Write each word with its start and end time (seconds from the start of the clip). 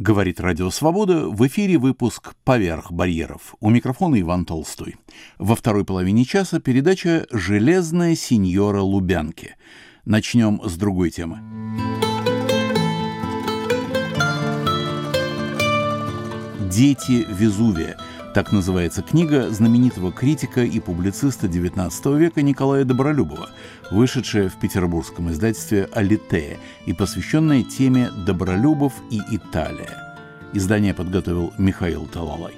Говорит 0.00 0.38
Радио 0.38 0.70
Свобода, 0.70 1.28
в 1.28 1.44
эфире 1.48 1.76
выпуск 1.76 2.34
«Поверх 2.44 2.92
барьеров». 2.92 3.56
У 3.58 3.68
микрофона 3.68 4.20
Иван 4.20 4.44
Толстой. 4.44 4.94
Во 5.38 5.56
второй 5.56 5.84
половине 5.84 6.24
часа 6.24 6.60
передача 6.60 7.26
«Железная 7.32 8.14
сеньора 8.14 8.80
Лубянки». 8.80 9.56
Начнем 10.04 10.60
с 10.62 10.76
другой 10.76 11.10
темы. 11.10 11.40
«Дети 16.70 17.26
Везувия» 17.28 17.96
Так 18.34 18.52
называется 18.52 19.02
книга 19.02 19.50
знаменитого 19.50 20.12
критика 20.12 20.62
и 20.62 20.78
публициста 20.80 21.46
XIX 21.46 22.16
века 22.16 22.42
Николая 22.42 22.84
Добролюбова, 22.84 23.48
вышедшая 23.90 24.48
в 24.48 24.58
петербургском 24.58 25.30
издательстве 25.30 25.88
«Алитея» 25.92 26.58
и 26.86 26.92
посвященная 26.92 27.62
теме 27.62 28.10
«Добролюбов 28.26 28.92
и 29.10 29.20
Италия». 29.30 30.16
Издание 30.52 30.94
подготовил 30.94 31.52
Михаил 31.58 32.06
Талалай. 32.06 32.54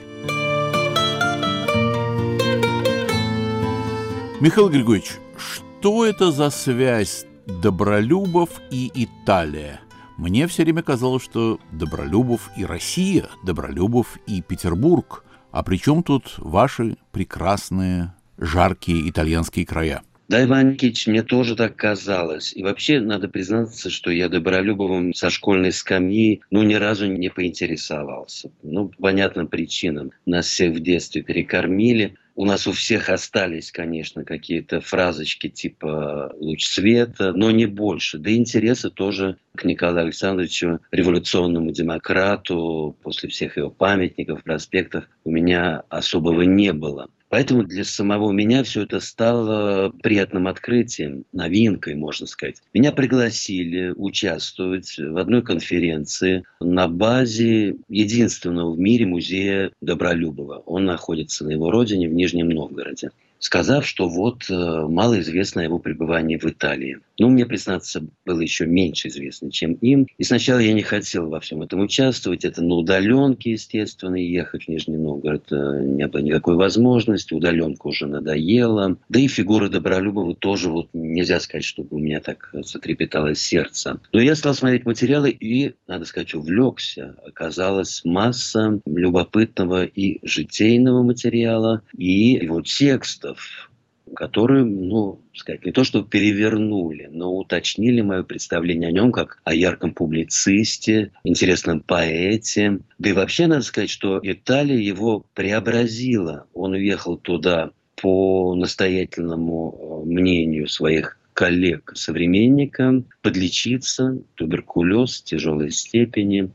Михаил 4.40 4.68
Григорьевич, 4.68 5.12
что 5.36 6.06
это 6.06 6.30
за 6.32 6.50
связь 6.50 7.26
Добролюбов 7.46 8.50
и 8.70 8.90
Италия? 8.94 9.80
Мне 10.16 10.46
все 10.46 10.64
время 10.64 10.82
казалось, 10.82 11.22
что 11.22 11.58
Добролюбов 11.72 12.50
и 12.56 12.64
Россия, 12.64 13.28
Добролюбов 13.44 14.18
и 14.26 14.42
Петербург– 14.42 15.24
а 15.52 15.62
при 15.62 15.78
чем 15.78 16.02
тут 16.02 16.34
ваши 16.38 16.96
прекрасные, 17.10 18.14
жаркие 18.38 19.08
итальянские 19.10 19.66
края? 19.66 20.02
Да, 20.30 20.44
Иван 20.44 20.74
Никитич, 20.74 21.08
мне 21.08 21.24
тоже 21.24 21.56
так 21.56 21.74
казалось. 21.74 22.52
И 22.54 22.62
вообще 22.62 23.00
надо 23.00 23.26
признаться, 23.26 23.90
что 23.90 24.12
я 24.12 24.28
Добролюбовым 24.28 25.12
со 25.12 25.28
школьной 25.28 25.72
скамьи 25.72 26.40
ну 26.52 26.62
ни 26.62 26.74
разу 26.74 27.08
не 27.08 27.30
поинтересовался. 27.30 28.52
Ну, 28.62 28.90
по 28.90 29.02
понятным 29.02 29.48
причинам. 29.48 30.12
Нас 30.26 30.46
всех 30.46 30.76
в 30.76 30.78
детстве 30.78 31.22
перекормили. 31.22 32.14
У 32.36 32.44
нас 32.44 32.68
у 32.68 32.72
всех 32.72 33.08
остались, 33.08 33.72
конечно, 33.72 34.24
какие-то 34.24 34.80
фразочки 34.80 35.48
типа 35.48 36.32
«луч 36.38 36.64
света», 36.64 37.32
но 37.32 37.50
не 37.50 37.66
больше. 37.66 38.18
Да 38.18 38.30
и 38.30 38.36
интереса 38.36 38.88
тоже 38.88 39.36
к 39.56 39.64
Николаю 39.64 40.04
Александровичу, 40.04 40.78
революционному 40.92 41.72
демократу, 41.72 42.96
после 43.02 43.30
всех 43.30 43.56
его 43.56 43.70
памятников, 43.70 44.44
проспектов, 44.44 45.06
у 45.24 45.30
меня 45.32 45.82
особого 45.88 46.42
не 46.42 46.72
было. 46.72 47.08
Поэтому 47.30 47.62
для 47.62 47.84
самого 47.84 48.32
меня 48.32 48.64
все 48.64 48.82
это 48.82 48.98
стало 48.98 49.90
приятным 50.02 50.48
открытием, 50.48 51.24
новинкой, 51.32 51.94
можно 51.94 52.26
сказать. 52.26 52.56
Меня 52.74 52.90
пригласили 52.90 53.94
участвовать 53.96 54.98
в 54.98 55.16
одной 55.16 55.42
конференции 55.42 56.42
на 56.60 56.88
базе 56.88 57.76
единственного 57.88 58.72
в 58.72 58.80
мире 58.80 59.06
музея 59.06 59.70
Добролюбова. 59.80 60.64
Он 60.66 60.84
находится 60.84 61.44
на 61.44 61.50
его 61.50 61.70
родине 61.70 62.08
в 62.08 62.12
Нижнем 62.12 62.48
Новгороде 62.48 63.12
сказав, 63.40 63.86
что 63.86 64.08
вот 64.08 64.44
э, 64.48 64.54
малоизвестно 64.54 65.62
о 65.62 65.64
его 65.64 65.78
пребывании 65.78 66.36
в 66.36 66.44
Италии. 66.44 66.98
Но 67.18 67.28
мне, 67.28 67.44
признаться, 67.46 68.06
было 68.24 68.40
еще 68.40 68.66
меньше 68.66 69.08
известно, 69.08 69.50
чем 69.50 69.72
им. 69.74 70.06
И 70.16 70.24
сначала 70.24 70.58
я 70.58 70.72
не 70.72 70.82
хотел 70.82 71.28
во 71.28 71.40
всем 71.40 71.62
этом 71.62 71.80
участвовать. 71.80 72.44
Это 72.44 72.62
на 72.62 72.74
удаленке, 72.76 73.52
естественно, 73.52 74.16
ехать 74.16 74.64
в 74.64 74.68
Нижний 74.68 74.96
Новгород 74.96 75.50
не 75.50 76.06
было 76.06 76.20
никакой 76.20 76.56
возможности. 76.56 77.34
Удаленка 77.34 77.86
уже 77.88 78.06
надоела. 78.06 78.96
Да 79.08 79.20
и 79.20 79.26
фигура 79.26 79.68
Добролюбова 79.68 80.34
тоже 80.34 80.70
вот 80.70 80.88
нельзя 80.92 81.40
сказать, 81.40 81.64
чтобы 81.64 81.96
у 81.96 81.98
меня 81.98 82.20
так 82.20 82.50
затрепеталось 82.52 83.40
сердце. 83.40 84.00
Но 84.12 84.20
я 84.20 84.34
стал 84.34 84.54
смотреть 84.54 84.86
материалы 84.86 85.30
и, 85.30 85.74
надо 85.86 86.04
сказать, 86.04 86.34
увлекся. 86.34 87.16
Оказалась 87.26 88.02
масса 88.04 88.80
любопытного 88.86 89.84
и 89.84 90.26
житейного 90.26 91.02
материала, 91.02 91.82
и 91.96 92.32
его 92.32 92.62
текста 92.62 93.29
текстов, 93.30 93.70
которые, 94.14 94.64
ну, 94.64 95.20
сказать, 95.34 95.64
не 95.64 95.72
то 95.72 95.84
что 95.84 96.02
перевернули, 96.02 97.08
но 97.12 97.32
уточнили 97.36 98.00
мое 98.00 98.22
представление 98.22 98.88
о 98.88 98.92
нем 98.92 99.12
как 99.12 99.40
о 99.44 99.54
ярком 99.54 99.92
публицисте, 99.92 101.12
интересном 101.22 101.80
поэте. 101.80 102.80
Да 102.98 103.10
и 103.10 103.12
вообще 103.12 103.46
надо 103.46 103.62
сказать, 103.62 103.90
что 103.90 104.20
Италия 104.22 104.80
его 104.80 105.24
преобразила. 105.34 106.46
Он 106.54 106.72
уехал 106.72 107.16
туда 107.18 107.70
по 108.00 108.54
настоятельному 108.56 110.02
э, 110.04 110.08
мнению 110.08 110.68
своих 110.68 111.18
коллег, 111.32 111.92
современника, 111.94 113.02
подлечиться, 113.22 114.18
туберкулез 114.34 115.22
тяжелой 115.22 115.70
степени. 115.70 116.50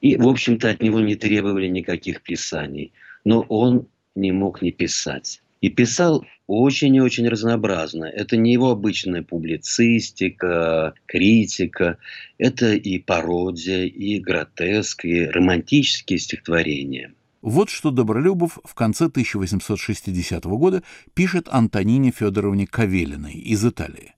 И, 0.00 0.16
в 0.16 0.28
общем-то, 0.28 0.70
от 0.70 0.80
него 0.80 1.00
не 1.00 1.16
требовали 1.16 1.66
никаких 1.66 2.22
писаний. 2.22 2.92
Но 3.24 3.40
он 3.48 3.88
не 4.14 4.32
мог 4.32 4.62
не 4.62 4.70
писать. 4.70 5.42
И 5.60 5.68
писал 5.68 6.24
очень 6.46 6.94
и 6.96 7.00
очень 7.00 7.28
разнообразно. 7.28 8.04
Это 8.04 8.36
не 8.36 8.52
его 8.52 8.70
обычная 8.70 9.22
публицистика, 9.22 10.94
критика. 11.06 11.98
Это 12.38 12.72
и 12.74 12.98
пародия, 12.98 13.84
и 13.84 14.18
гротеск, 14.18 15.04
и 15.04 15.26
романтические 15.26 16.18
стихотворения. 16.18 17.12
Вот 17.42 17.70
что 17.70 17.90
Добролюбов 17.90 18.58
в 18.64 18.74
конце 18.74 19.06
1860 19.06 20.44
года 20.44 20.82
пишет 21.14 21.48
Антонине 21.50 22.10
Федоровне 22.10 22.66
Кавелиной 22.66 23.32
из 23.34 23.64
Италии. 23.64 24.14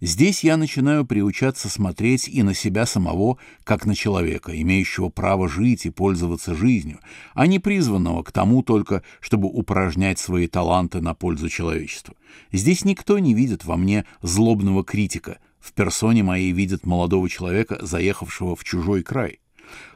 Здесь 0.00 0.44
я 0.44 0.56
начинаю 0.56 1.04
приучаться 1.04 1.68
смотреть 1.68 2.28
и 2.28 2.42
на 2.42 2.54
себя 2.54 2.86
самого, 2.86 3.38
как 3.64 3.84
на 3.84 3.94
человека, 3.94 4.60
имеющего 4.60 5.08
право 5.08 5.48
жить 5.48 5.86
и 5.86 5.90
пользоваться 5.90 6.54
жизнью, 6.54 7.00
а 7.34 7.46
не 7.46 7.58
призванного 7.58 8.22
к 8.22 8.32
тому 8.32 8.62
только, 8.62 9.02
чтобы 9.20 9.48
упражнять 9.48 10.18
свои 10.18 10.46
таланты 10.46 11.00
на 11.00 11.14
пользу 11.14 11.48
человечеству. 11.48 12.14
Здесь 12.52 12.84
никто 12.84 13.18
не 13.18 13.34
видит 13.34 13.64
во 13.64 13.76
мне 13.76 14.04
злобного 14.22 14.84
критика, 14.84 15.38
в 15.58 15.72
персоне 15.72 16.22
моей 16.22 16.52
видит 16.52 16.86
молодого 16.86 17.28
человека, 17.28 17.78
заехавшего 17.82 18.54
в 18.54 18.64
чужой 18.64 19.02
край. 19.02 19.40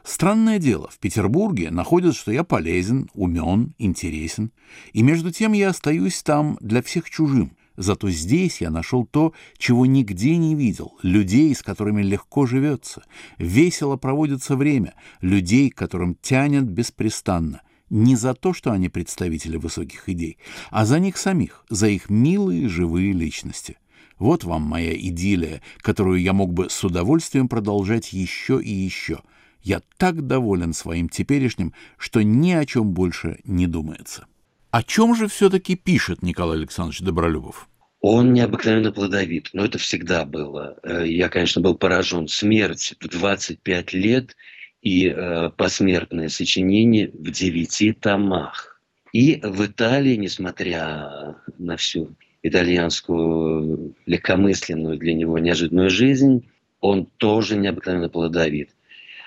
Странное 0.03 0.59
дело, 0.59 0.89
в 0.91 0.99
Петербурге 0.99 1.71
находят, 1.71 2.15
что 2.15 2.31
я 2.31 2.43
полезен, 2.43 3.09
умен, 3.13 3.73
интересен, 3.79 4.51
и 4.91 5.01
между 5.01 5.31
тем 5.31 5.53
я 5.53 5.69
остаюсь 5.69 6.21
там 6.21 6.57
для 6.61 6.83
всех 6.83 7.09
чужим— 7.09 7.53
Зато 7.75 8.09
здесь 8.11 8.61
я 8.61 8.69
нашел 8.69 9.05
то, 9.05 9.33
чего 9.57 9.85
нигде 9.85 10.37
не 10.37 10.55
видел, 10.55 10.97
людей, 11.01 11.53
с 11.55 11.63
которыми 11.63 12.03
легко 12.03 12.45
живется, 12.45 13.03
весело 13.37 13.97
проводится 13.97 14.55
время, 14.55 14.93
людей, 15.21 15.69
которым 15.69 16.15
тянет 16.21 16.65
беспрестанно. 16.65 17.61
Не 17.89 18.15
за 18.15 18.33
то, 18.33 18.53
что 18.53 18.71
они 18.71 18.89
представители 18.89 19.57
высоких 19.57 20.09
идей, 20.09 20.37
а 20.71 20.85
за 20.85 20.99
них 20.99 21.17
самих, 21.17 21.65
за 21.69 21.89
их 21.89 22.09
милые 22.09 22.67
живые 22.67 23.13
личности. 23.13 23.77
Вот 24.17 24.43
вам 24.43 24.61
моя 24.63 24.95
идиллия, 24.95 25.61
которую 25.79 26.21
я 26.21 26.33
мог 26.33 26.53
бы 26.53 26.69
с 26.69 26.83
удовольствием 26.83 27.47
продолжать 27.47 28.13
еще 28.13 28.61
и 28.61 28.71
еще. 28.71 29.19
Я 29.61 29.81
так 29.97 30.25
доволен 30.25 30.73
своим 30.73 31.09
теперешним, 31.09 31.73
что 31.97 32.23
ни 32.23 32.51
о 32.51 32.65
чем 32.65 32.91
больше 32.93 33.39
не 33.43 33.67
думается. 33.67 34.25
О 34.73 34.81
чем 34.81 35.13
же 35.13 35.27
все-таки 35.27 35.75
пишет 35.75 36.23
Николай 36.23 36.57
Александрович 36.57 37.01
Добролюбов? 37.01 37.69
Он 38.01 38.33
необыкновенно 38.33 38.91
плодовит, 38.91 39.51
но 39.53 39.65
это 39.65 39.77
всегда 39.77 40.25
было. 40.25 40.79
Э, 40.81 41.03
я, 41.05 41.29
конечно, 41.29 41.61
был 41.61 41.75
поражен. 41.75 42.27
Смерть 42.27 42.95
в 42.99 43.07
25 43.07 43.93
лет 43.93 44.35
и 44.81 45.09
э, 45.09 45.51
посмертное 45.55 46.27
сочинение 46.27 47.11
в 47.13 47.29
девяти 47.29 47.93
томах. 47.93 48.81
И 49.11 49.39
в 49.43 49.63
Италии, 49.63 50.15
несмотря 50.15 51.35
на 51.59 51.77
всю 51.77 52.15
итальянскую 52.41 53.93
легкомысленную 54.07 54.97
для 54.97 55.13
него 55.13 55.37
неожиданную 55.37 55.91
жизнь, 55.91 56.49
он 56.79 57.05
тоже 57.17 57.57
необыкновенно 57.57 58.09
плодовит. 58.09 58.71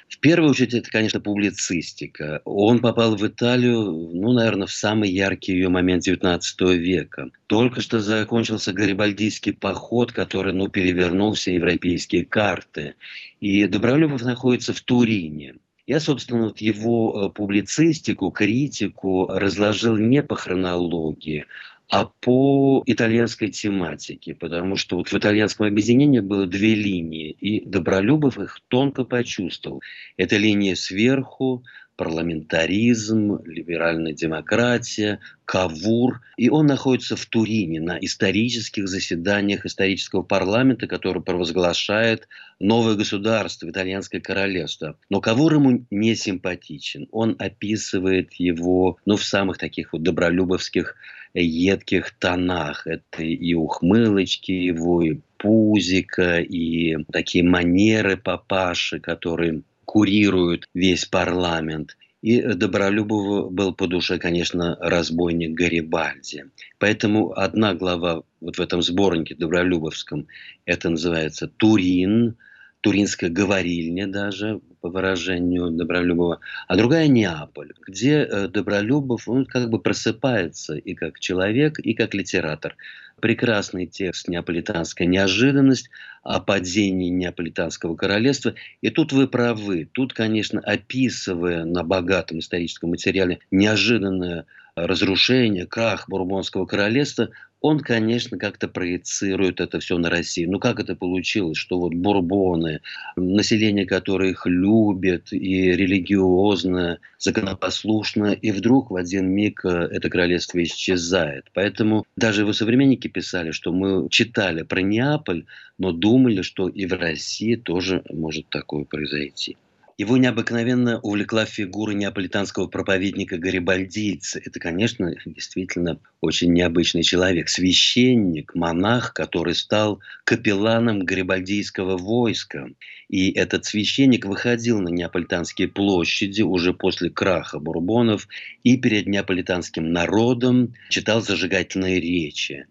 В 0.08 0.20
первую 0.20 0.50
очередь, 0.50 0.74
это, 0.74 0.90
конечно, 0.90 1.20
публицистика. 1.20 2.40
Он 2.44 2.78
попал 2.80 3.16
в 3.16 3.26
Италию, 3.26 3.90
ну, 4.14 4.32
наверное, 4.32 4.68
в 4.68 4.72
самый 4.72 5.10
яркий 5.10 5.52
ее 5.52 5.68
момент 5.68 6.06
XIX 6.06 6.40
века. 6.76 7.30
Только 7.48 7.80
что 7.80 8.00
закончился 8.00 8.72
гарибальдийский 8.72 9.52
поход, 9.52 10.12
который, 10.12 10.52
ну, 10.52 10.68
перевернул 10.68 11.34
все 11.34 11.54
европейские 11.54 12.24
карты. 12.24 12.94
И 13.40 13.66
Добролюбов 13.66 14.22
находится 14.22 14.72
в 14.72 14.80
Турине. 14.80 15.56
Я, 15.86 16.00
собственно, 16.00 16.44
вот 16.44 16.58
его 16.60 17.28
э, 17.28 17.34
публицистику, 17.34 18.30
критику 18.30 19.26
разложил 19.28 19.96
не 19.96 20.22
по 20.22 20.34
хронологии, 20.34 21.46
а 21.88 22.06
по 22.06 22.82
итальянской 22.86 23.48
тематике, 23.48 24.34
потому 24.34 24.76
что 24.76 24.96
вот 24.96 25.08
в 25.08 25.14
итальянском 25.16 25.66
объединении 25.66 26.20
было 26.20 26.46
две 26.46 26.74
линии, 26.74 27.30
и 27.30 27.64
Добролюбов 27.64 28.38
их 28.38 28.60
тонко 28.68 29.04
почувствовал. 29.04 29.82
Это 30.16 30.36
линия 30.36 30.74
сверху, 30.74 31.64
парламентаризм, 31.96 33.42
либеральная 33.44 34.12
демократия, 34.12 35.20
Кавур. 35.44 36.20
И 36.36 36.48
он 36.50 36.66
находится 36.66 37.16
в 37.16 37.24
Турине 37.26 37.80
на 37.80 37.98
исторических 37.98 38.88
заседаниях 38.88 39.64
исторического 39.64 40.22
парламента, 40.22 40.86
который 40.86 41.22
провозглашает 41.22 42.28
новое 42.60 42.94
государство, 42.94 43.68
итальянское 43.68 44.20
королевство. 44.20 44.98
Но 45.08 45.20
Кавур 45.20 45.54
ему 45.54 45.86
не 45.90 46.14
симпатичен. 46.14 47.08
Он 47.10 47.36
описывает 47.38 48.34
его 48.34 48.98
ну, 49.06 49.16
в 49.16 49.24
самых 49.24 49.58
таких 49.58 49.92
вот 49.92 50.02
добролюбовских, 50.02 50.96
едких 51.34 52.12
тонах. 52.18 52.86
Это 52.86 53.22
и 53.22 53.54
ухмылочки 53.54 54.52
его, 54.52 55.02
и 55.02 55.20
пузика, 55.38 56.40
и 56.40 56.96
такие 57.12 57.44
манеры 57.44 58.16
папаши, 58.16 59.00
которые 59.00 59.62
курируют 59.86 60.68
весь 60.74 61.06
парламент. 61.06 61.96
И 62.22 62.42
Добролюбову 62.42 63.50
был 63.50 63.72
по 63.72 63.86
душе, 63.86 64.18
конечно, 64.18 64.76
разбойник 64.80 65.52
Гарибальди. 65.52 66.46
Поэтому 66.78 67.32
одна 67.32 67.74
глава 67.74 68.22
вот 68.40 68.58
в 68.58 68.60
этом 68.60 68.82
сборнике 68.82 69.34
Добролюбовском, 69.34 70.26
это 70.64 70.90
называется 70.90 71.46
«Турин», 71.46 72.36
туринская 72.80 73.30
говорильня 73.30 74.06
даже, 74.06 74.60
по 74.80 74.88
выражению 74.88 75.70
Добролюбова, 75.70 76.38
а 76.68 76.76
другая 76.76 77.08
Неаполь, 77.08 77.72
где 77.84 78.18
э, 78.18 78.46
Добролюбов 78.46 79.28
он 79.28 79.44
как 79.44 79.68
бы 79.68 79.80
просыпается 79.80 80.76
и 80.76 80.94
как 80.94 81.18
человек, 81.18 81.80
и 81.80 81.94
как 81.94 82.14
литератор. 82.14 82.76
Прекрасный 83.20 83.86
текст 83.86 84.28
«Неаполитанская 84.28 85.08
неожиданность» 85.08 85.90
о 86.26 86.40
падении 86.40 87.08
Неаполитанского 87.08 87.94
королевства. 87.94 88.54
И 88.80 88.90
тут 88.90 89.12
вы 89.12 89.28
правы. 89.28 89.88
Тут, 89.92 90.12
конечно, 90.12 90.60
описывая 90.60 91.64
на 91.64 91.84
богатом 91.84 92.40
историческом 92.40 92.90
материале 92.90 93.38
неожиданное 93.50 94.46
разрушение, 94.76 95.66
крах 95.66 96.08
Бурбонского 96.08 96.66
королевства, 96.66 97.30
он, 97.62 97.80
конечно, 97.80 98.38
как-то 98.38 98.68
проецирует 98.68 99.60
это 99.60 99.80
все 99.80 99.96
на 99.96 100.10
Россию. 100.10 100.50
Ну, 100.52 100.60
как 100.60 100.78
это 100.78 100.94
получилось, 100.94 101.56
что 101.56 101.80
вот 101.80 101.94
бурбоны, 101.94 102.80
население, 103.16 103.86
которое 103.86 104.30
их 104.30 104.46
любит 104.46 105.32
и 105.32 105.72
религиозно, 105.72 106.98
законопослушно, 107.18 108.32
и 108.32 108.52
вдруг 108.52 108.90
в 108.90 108.96
один 108.96 109.30
миг 109.30 109.64
э, 109.64 109.68
это 109.68 110.10
королевство 110.10 110.62
исчезает. 110.62 111.46
Поэтому 111.54 112.04
даже 112.16 112.42
его 112.42 112.52
современники 112.52 113.08
писали, 113.08 113.50
что 113.50 113.72
мы 113.72 114.08
читали 114.10 114.62
про 114.62 114.82
Неаполь, 114.82 115.46
но 115.78 115.92
думали, 115.92 116.42
что 116.42 116.68
и 116.68 116.84
в 116.86 116.92
России 116.92 117.56
тоже 117.56 118.02
может 118.10 118.48
такое 118.50 118.84
произойти. 118.84 119.56
Его 119.98 120.18
необыкновенно 120.18 121.00
увлекла 121.00 121.46
фигура 121.46 121.92
неаполитанского 121.92 122.66
проповедника 122.66 123.38
Гарибальдийца. 123.38 124.38
Это, 124.44 124.60
конечно, 124.60 125.14
действительно 125.24 125.98
очень 126.20 126.52
необычный 126.52 127.02
человек. 127.02 127.48
Священник, 127.48 128.54
монах, 128.54 129.14
который 129.14 129.54
стал 129.54 130.00
капелланом 130.24 131.00
гарибальдийского 131.06 131.96
войска. 131.96 132.68
И 133.08 133.30
этот 133.30 133.64
священник 133.64 134.26
выходил 134.26 134.80
на 134.80 134.90
неаполитанские 134.90 135.68
площади 135.68 136.42
уже 136.42 136.74
после 136.74 137.08
краха 137.08 137.58
бурбонов 137.58 138.28
и 138.64 138.76
перед 138.76 139.06
неаполитанским 139.06 139.92
народом 139.92 140.74
читал 140.90 141.22
зажигательные 141.22 142.00
речи 142.00 142.66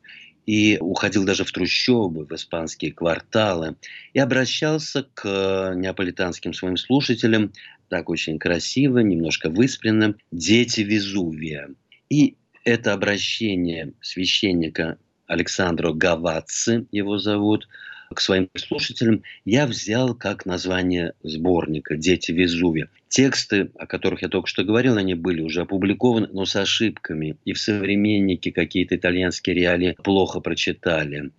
и 0.45 0.77
уходил 0.79 1.25
даже 1.25 1.43
в 1.43 1.51
трущобы, 1.51 2.25
в 2.25 2.31
испанские 2.33 2.91
кварталы, 2.91 3.75
и 4.13 4.19
обращался 4.19 5.07
к 5.13 5.73
неаполитанским 5.75 6.53
своим 6.53 6.77
слушателям, 6.77 7.51
так 7.89 8.09
очень 8.09 8.39
красиво, 8.39 8.99
немножко 8.99 9.49
выспренно, 9.49 10.15
«Дети 10.31 10.81
Везувия». 10.81 11.69
И 12.09 12.35
это 12.63 12.93
обращение 12.93 13.93
священника 14.01 14.97
Александро 15.27 15.93
Гаваци, 15.93 16.85
его 16.91 17.17
зовут, 17.17 17.67
к 18.13 18.19
своим 18.19 18.49
слушателям, 18.55 19.23
я 19.45 19.67
взял 19.67 20.15
как 20.15 20.45
название 20.45 21.13
сборника 21.23 21.95
«Дети 21.95 22.31
Везувия». 22.31 22.89
Тексты, 23.07 23.71
о 23.77 23.87
которых 23.87 24.23
я 24.23 24.29
только 24.29 24.47
что 24.47 24.63
говорил, 24.63 24.97
они 24.97 25.13
были 25.13 25.41
уже 25.41 25.61
опубликованы, 25.61 26.27
но 26.31 26.45
с 26.45 26.55
ошибками. 26.55 27.37
И 27.45 27.53
в 27.53 27.59
«Современнике» 27.59 28.51
какие-то 28.51 28.95
итальянские 28.95 29.55
реалии 29.55 29.95
плохо 30.03 30.39
прочитали. 30.39 31.31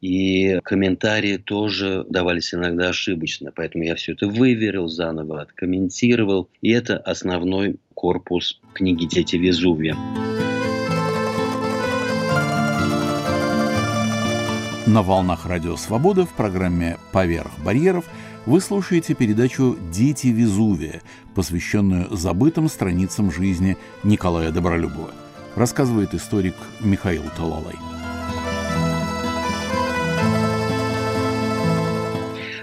И 0.00 0.60
комментарии 0.62 1.38
тоже 1.38 2.06
давались 2.08 2.54
иногда 2.54 2.90
ошибочно. 2.90 3.52
Поэтому 3.54 3.84
я 3.84 3.96
все 3.96 4.12
это 4.12 4.28
выверил 4.28 4.88
заново, 4.88 5.42
откомментировал. 5.42 6.48
И 6.62 6.70
это 6.70 6.98
основной 6.98 7.76
корпус 7.94 8.60
книги 8.74 9.06
«Дети 9.06 9.36
Везувия». 9.36 9.96
На 14.88 15.02
волнах 15.02 15.44
Радио 15.44 15.76
Свобода 15.76 16.24
в 16.24 16.30
программе 16.30 16.96
«Поверх 17.12 17.50
барьеров» 17.62 18.06
вы 18.46 18.58
слушаете 18.58 19.12
передачу 19.12 19.76
«Дети 19.92 20.28
Везувия», 20.28 21.02
посвященную 21.34 22.08
забытым 22.16 22.70
страницам 22.70 23.30
жизни 23.30 23.76
Николая 24.02 24.50
Добролюбова. 24.50 25.10
Рассказывает 25.56 26.14
историк 26.14 26.54
Михаил 26.80 27.24
Талалай. 27.36 27.74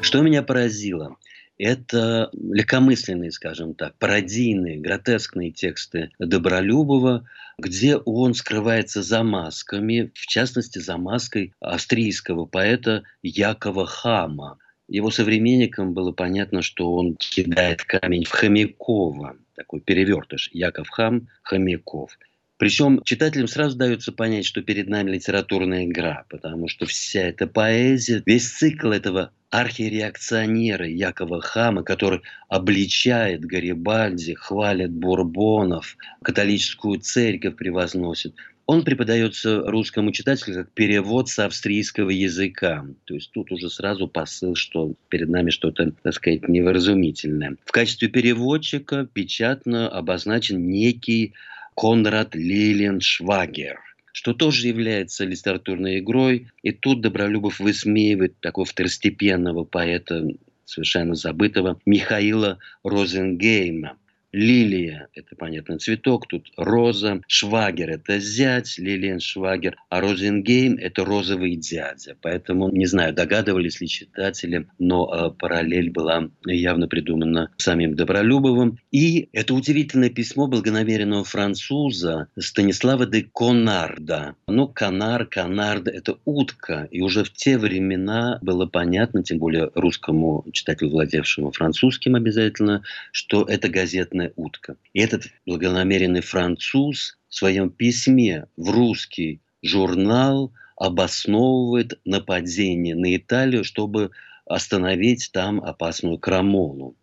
Что 0.02 0.24
меня 0.24 0.42
поразило? 0.42 1.18
Это 1.58 2.30
легкомысленные, 2.34 3.32
скажем 3.32 3.76
так, 3.76 3.96
пародийные, 3.98 4.78
гротескные 4.78 5.52
тексты 5.52 6.12
Добролюбова, 6.20 7.28
где 7.58 7.96
он 7.96 8.34
скрывается 8.34 9.02
за 9.02 9.24
масками, 9.24 10.12
в 10.14 10.28
частности, 10.28 10.80
за 10.80 10.98
маской 10.98 11.54
австрийского 11.62 12.46
поэта 12.46 13.04
Якова 13.24 13.86
Хама. 13.86 14.58
Его 14.88 15.10
современникам 15.12 15.94
было 15.94 16.12
понятно, 16.12 16.62
что 16.62 16.94
он 16.94 17.16
кидает 17.16 17.84
камень 17.86 18.26
в 18.26 18.32
Хомякова, 18.32 19.38
такой 19.56 19.80
перевертыш, 19.80 20.50
Яков 20.52 20.90
Хам, 20.90 21.30
Хомяков– 21.44 22.18
причем 22.58 23.02
читателям 23.04 23.48
сразу 23.48 23.78
дается 23.78 24.12
понять, 24.12 24.46
что 24.46 24.62
перед 24.62 24.88
нами 24.88 25.12
литературная 25.12 25.86
игра, 25.86 26.26
потому 26.30 26.68
что 26.68 26.86
вся 26.86 27.22
эта 27.22 27.48
поэзия, 27.48 28.24
весь 28.26 28.50
цикл 28.50 28.92
этого 28.92 29.32
архиреакционера 29.50 30.88
Якова 30.88 31.42
Хама, 31.42 31.84
который 31.84 32.22
обличает 32.50 33.46
Гарибальди, 33.46 34.34
хвалит 34.34 34.92
Бурбонов, 34.92 35.98
католическую 36.22 37.00
церковь 37.00 37.56
превозносит, 37.56 38.36
он 38.68 38.84
преподается 38.84 39.60
русскому 39.60 40.12
читателю 40.12 40.56
как 40.56 40.72
перевод 40.72 41.30
с 41.30 41.38
австрийского 41.38 42.10
языка. 42.10 42.86
То 43.06 43.14
есть 43.14 43.32
тут 43.32 43.52
уже 43.52 43.70
сразу 43.70 44.08
посыл, 44.08 44.56
что 44.56 44.96
перед 45.10 45.30
нами 45.30 45.52
что-то, 45.52 45.92
так 46.02 46.14
сказать, 46.14 46.48
невыразумительное. 46.48 47.58
В 47.64 47.72
качестве 47.72 48.08
переводчика 48.08 49.08
печатно 49.14 49.88
обозначен 49.88 50.68
некий 50.68 51.34
Конрад 51.76 52.36
Лилиеншвагер, 52.36 53.80
что 54.14 54.34
тоже 54.34 54.68
является 54.68 55.26
литературной 55.26 56.00
игрой. 56.00 56.50
И 56.64 56.72
тут 56.72 57.02
Добролюбов 57.02 57.60
высмеивает 57.60 58.40
такого 58.40 58.66
второстепенного 58.66 59.66
поэта, 59.66 60.26
совершенно 60.64 61.16
забытого, 61.16 61.80
Михаила 61.86 62.60
Розенгейма– 62.84 63.98
Лилия– 64.36 65.08
это, 65.14 65.34
понятно, 65.38 65.80
цветок, 65.80 66.28
тут 66.28 66.52
роза. 66.58 67.22
Швагер– 67.26 67.90
это 67.92 68.20
зять, 68.20 68.78
Лилиан 68.78 69.22
Швагер. 69.22 69.78
А 69.90 70.02
Розенгейм– 70.02 70.76
это 70.82 71.06
розовый 71.06 71.56
дядя. 71.56 72.18
Поэтому, 72.22 72.70
не 72.70 72.86
знаю, 72.86 73.14
догадывались 73.14 73.80
ли 73.80 73.88
читатели, 73.88 74.68
но 74.78 75.10
э, 75.10 75.32
параллель 75.40 75.90
была 75.90 76.30
явно 76.46 76.90
придумана 76.90 77.52
самим 77.56 77.96
Добролюбовым. 77.96 78.78
И 78.92 79.30
это 79.32 79.54
удивительное 79.54 80.10
письмо 80.10 80.48
благонамеренного 80.48 81.24
француза 81.24 82.28
Станислава 82.38 83.06
де 83.06 83.26
Конарда. 83.34 84.36
Ну, 84.48 84.68
канар, 84.68 85.28
канард– 85.28 85.88
это 85.88 86.18
утка. 86.26 86.90
И 86.92 87.02
уже 87.02 87.24
в 87.24 87.32
те 87.32 87.58
времена 87.58 88.40
было 88.42 88.66
понятно, 88.66 89.24
тем 89.24 89.38
более 89.38 89.72
русскому 89.76 90.44
читателю, 90.52 90.90
владевшему 90.90 91.52
французским 91.52 92.16
обязательно, 92.16 92.84
что 93.14 93.46
это 93.46 93.70
газетная 93.70 94.25
«Красная 94.26 94.34
утка». 94.36 94.78
И 94.94 95.00
этот 95.00 95.24
благонамеренный 95.46 96.22
француз 96.22 97.18
в 97.30 97.36
своем 97.36 97.70
письме 97.70 98.48
в 98.58 98.70
русский 98.72 99.42
журнал 99.62 100.52
обосновывает 100.78 102.00
нападение 102.06 102.96
на 102.96 103.16
Италию, 103.16 103.64
чтобы 103.64 104.12
остановить 104.46 105.30
там 105.34 105.62
опасную 105.62 106.18
крамолу. 106.20 106.96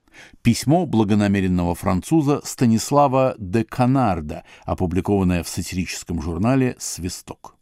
Письмо 0.43 0.87
благонамеренного 0.87 1.75
француза 1.75 2.41
Станислава 2.45 3.35
де 3.39 3.65
Канарда, 3.65 4.45
опубликованное 4.65 5.43
в 5.43 5.49
сатирическом 5.49 6.21
журнале 6.21 6.77
«Свисток». 6.79 7.57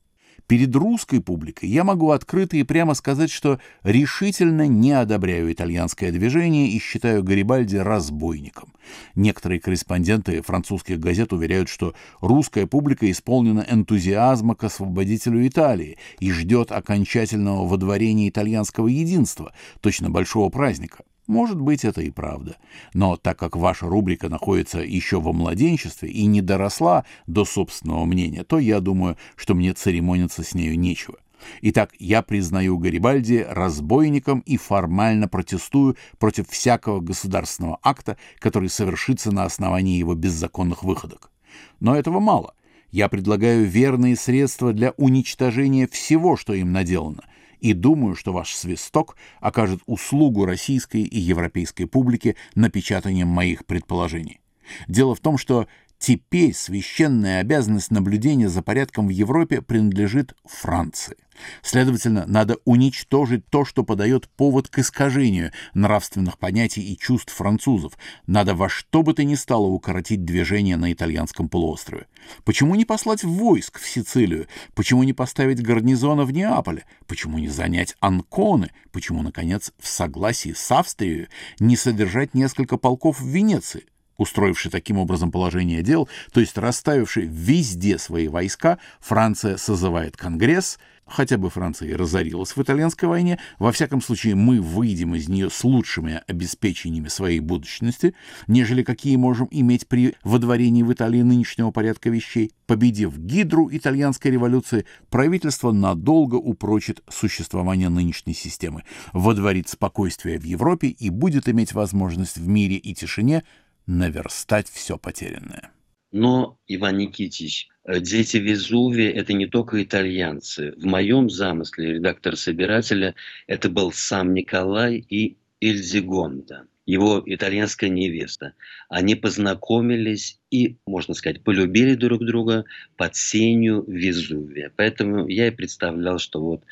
Перед 0.51 0.75
русской 0.75 1.21
публикой 1.21 1.69
я 1.69 1.85
могу 1.85 2.11
открыто 2.11 2.57
и 2.57 2.65
прямо 2.65 2.95
сказать, 2.95 3.31
что 3.31 3.61
решительно 3.85 4.67
не 4.67 4.91
одобряю 4.91 5.53
итальянское 5.53 6.11
движение 6.11 6.71
и 6.71 6.81
считаю 6.81 7.23
Гарибальди 7.23 7.77
разбойником. 7.77 8.73
Некоторые 9.15 9.61
корреспонденты 9.61 10.43
французских 10.43 10.99
газет 10.99 11.33
уверяют, 11.33 11.69
что 11.69 11.95
русская 12.21 12.67
публика 12.67 13.09
исполнена 13.09 13.65
энтузиазма 13.71 14.57
к 14.57 14.65
освободителю 14.65 15.47
Италии 15.47 15.99
и 16.19 16.33
ждет 16.33 16.73
окончательного 16.73 17.69
водворения 17.69 18.29
итальянского 18.29 18.89
единства, 18.89 19.53
точно 19.81 20.11
большого 20.11 20.49
праздника. 20.49 21.05
Может 21.31 21.61
быть, 21.61 21.85
это 21.85 22.03
и 22.03 22.11
правда. 22.11 22.57
Но 22.93 23.17
так 23.17 23.39
как 23.39 23.55
ваша 23.55 23.87
рубрика 23.87 24.29
находится 24.29 24.81
еще 24.81 25.21
во 25.21 25.33
младенчестве 25.33 26.11
и 26.11 26.27
не 26.27 26.43
доросла 26.43 27.05
до 27.29 27.45
собственного 27.45 28.05
мнения, 28.05 28.43
то 28.43 28.59
я 28.59 28.81
думаю, 28.81 29.17
что 29.37 29.55
мне 29.55 29.73
церемониться 29.73 30.43
с 30.43 30.55
нею 30.55 30.77
нечего. 30.77 31.19
Итак, 31.63 31.93
я 32.01 32.23
признаю 32.23 32.79
Гарибальди 32.79 33.47
разбойником 33.49 34.41
и 34.41 34.57
формально 34.57 35.29
протестую 35.29 35.97
против 36.19 36.49
всякого 36.49 36.99
государственного 36.99 37.79
акта, 37.81 38.17
который 38.41 38.69
совершится 38.69 39.31
на 39.31 39.45
основании 39.45 39.99
его 39.99 40.17
беззаконных 40.17 40.83
выходок. 40.83 41.31
Но 41.79 41.95
этого 41.95 42.19
мало. 42.19 42.55
Я 42.91 43.09
предлагаю 43.09 43.67
верные 43.67 44.17
средства 44.17 44.73
для 44.73 44.95
уничтожения 44.97 45.87
всего, 45.87 46.37
что 46.37 46.55
им 46.55 46.73
наделано, 46.73 47.23
и 47.61 47.73
думаю, 47.73 48.15
что 48.15 48.33
ваш 48.33 48.55
свисток 48.55 49.17
окажет 49.41 49.81
услугу 49.87 50.45
российской 50.45 51.03
и 51.03 51.19
европейской 51.19 51.85
публике 51.85 52.37
напечатанием 52.55 53.29
моих 53.29 53.67
предположений. 53.67 54.41
Дело 54.89 55.15
в 55.15 55.21
том, 55.21 55.39
что 55.39 55.67
Теперь 56.01 56.55
священная 56.55 57.41
обязанность 57.41 57.91
наблюдения 57.91 58.49
за 58.49 58.63
порядком 58.63 59.07
в 59.07 59.11
Европе 59.11 59.61
принадлежит 59.61 60.35
Франции. 60.47 61.19
Следовательно, 61.61 62.25
надо 62.27 62.57
уничтожить 62.65 63.47
то, 63.51 63.67
что 63.67 63.85
подает 63.85 64.27
повод 64.31 64.69
к 64.69 64.79
искажению 64.79 65.53
нравственных 65.75 66.39
понятий 66.39 66.81
и 66.81 66.99
чувств 66.99 67.35
французов. 67.35 67.99
Надо 68.27 68.55
во 68.55 68.71
что 68.71 69.03
бы 69.03 69.13
то 69.13 69.25
ни 69.25 69.35
стало 69.35 69.67
укоротить 69.67 70.25
движение 70.25 70.79
на 70.79 70.91
итальянском 70.91 71.51
полуострове. 71.51 72.07
Почему 72.45 72.77
не 72.77 72.87
послать 72.87 73.23
войск 73.23 73.79
в 73.79 73.87
Сицилию? 73.87 74.47
Почему 74.75 75.03
не 75.03 75.13
поставить 75.13 75.63
гарнизона 75.63 76.25
в 76.25 76.33
Неаполе? 76.33 76.87
Почему 77.09 77.39
не 77.39 77.49
занять 77.49 77.95
Анконы? 78.01 78.71
Почему, 78.91 79.21
наконец, 79.21 79.71
в 79.79 79.87
согласии 79.87 80.55
с 80.55 80.71
Австрией 80.71 81.29
не 81.59 81.77
содержать 81.77 82.33
несколько 82.33 82.79
полков 82.79 83.21
в 83.21 83.27
Венеции? 83.27 83.85
Устроивший 84.21 84.71
таким 84.71 84.99
образом 84.99 85.33
положение 85.33 85.83
дел, 85.83 86.09
то 86.33 86.41
есть 86.41 86.59
расставивший 86.59 87.27
везде 87.27 87.99
свои 87.99 88.29
войска, 88.29 88.79
Франция 89.01 89.57
созывает 89.57 90.17
Конгресс, 90.17 90.79
хотя 91.07 91.39
бы 91.39 91.49
Франция 91.51 91.89
и 91.89 91.95
разорилась 91.95 92.55
в 92.55 92.63
итальянской 92.63 93.09
войне, 93.09 93.39
во 93.59 93.73
всяком 93.73 94.01
случае 94.01 94.35
мы 94.35 94.61
выйдем 94.61 95.15
из 95.15 95.29
нее 95.29 95.51
с 95.51 95.65
лучшими 95.65 96.23
обеспечениями 96.27 97.09
своей 97.09 97.41
будущности, 97.41 98.15
нежели 98.47 98.83
какие 98.83 99.17
можем 99.17 99.49
иметь 99.51 99.89
при 99.89 100.15
водворении 100.23 100.83
в 100.83 100.93
Италии 100.93 101.23
нынешнего 101.23 101.71
порядка 101.71 102.11
вещей. 102.11 102.53
Победив 102.67 103.19
Гидру 103.19 103.69
итальянской 103.73 104.31
революции, 104.31 104.85
правительство 105.09 105.73
надолго 105.73 106.37
упрочит 106.37 107.03
существование 107.09 107.89
нынешней 107.89 108.35
системы, 108.35 108.85
водворит 109.13 109.69
спокойствие 109.69 110.39
в 110.39 110.45
Европе 110.45 110.89
и 110.89 111.11
будет 111.11 111.49
иметь 111.49 111.73
возможность 111.73 112.37
в 112.37 112.47
мире 112.47 112.77
и 112.77 112.95
тишине 112.95 113.43
наверстать 113.87 114.69
все 114.69 114.99
потерянное. 114.99 115.73
Но, 116.13 116.59
Иван 116.67 116.99
Никитич, 116.99 117.69
э, 117.85 118.01
дети 118.01 118.39
Везувия– 118.39 119.11
это 119.15 119.33
не 119.33 119.47
только 119.47 119.83
итальянцы. 119.83 120.73
В 120.77 120.85
моем 120.85 121.31
замысле 121.31 121.95
редактор-собирателя 121.95 123.15
это 123.47 123.71
был 123.71 123.93
сам 123.93 124.35
Николай 124.35 125.05
и 125.09 125.37
Ильзигонда, 125.61 126.67
его 126.85 127.23
итальянская 127.25 127.91
невеста. 127.91 128.55
Они 128.89 129.15
познакомились 129.15 130.41
и, 130.51 130.79
можно 130.85 131.15
сказать, 131.15 131.45
полюбили 131.45 131.95
друг 131.95 132.25
друга 132.25 132.65
под 132.97 133.15
сенью 133.15 133.85
Везувия. 133.87 134.73
Поэтому 134.75 135.29
я 135.29 135.47
и 135.47 135.53
представлял, 135.53 136.19
что 136.19 136.43
вот 136.43 136.65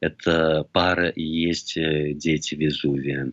эта 0.00 0.64
пара 0.72 1.08
и 1.08 1.22
есть 1.22 1.76
э, 1.76 2.12
дети 2.14 2.54
Везувия. 2.54 3.32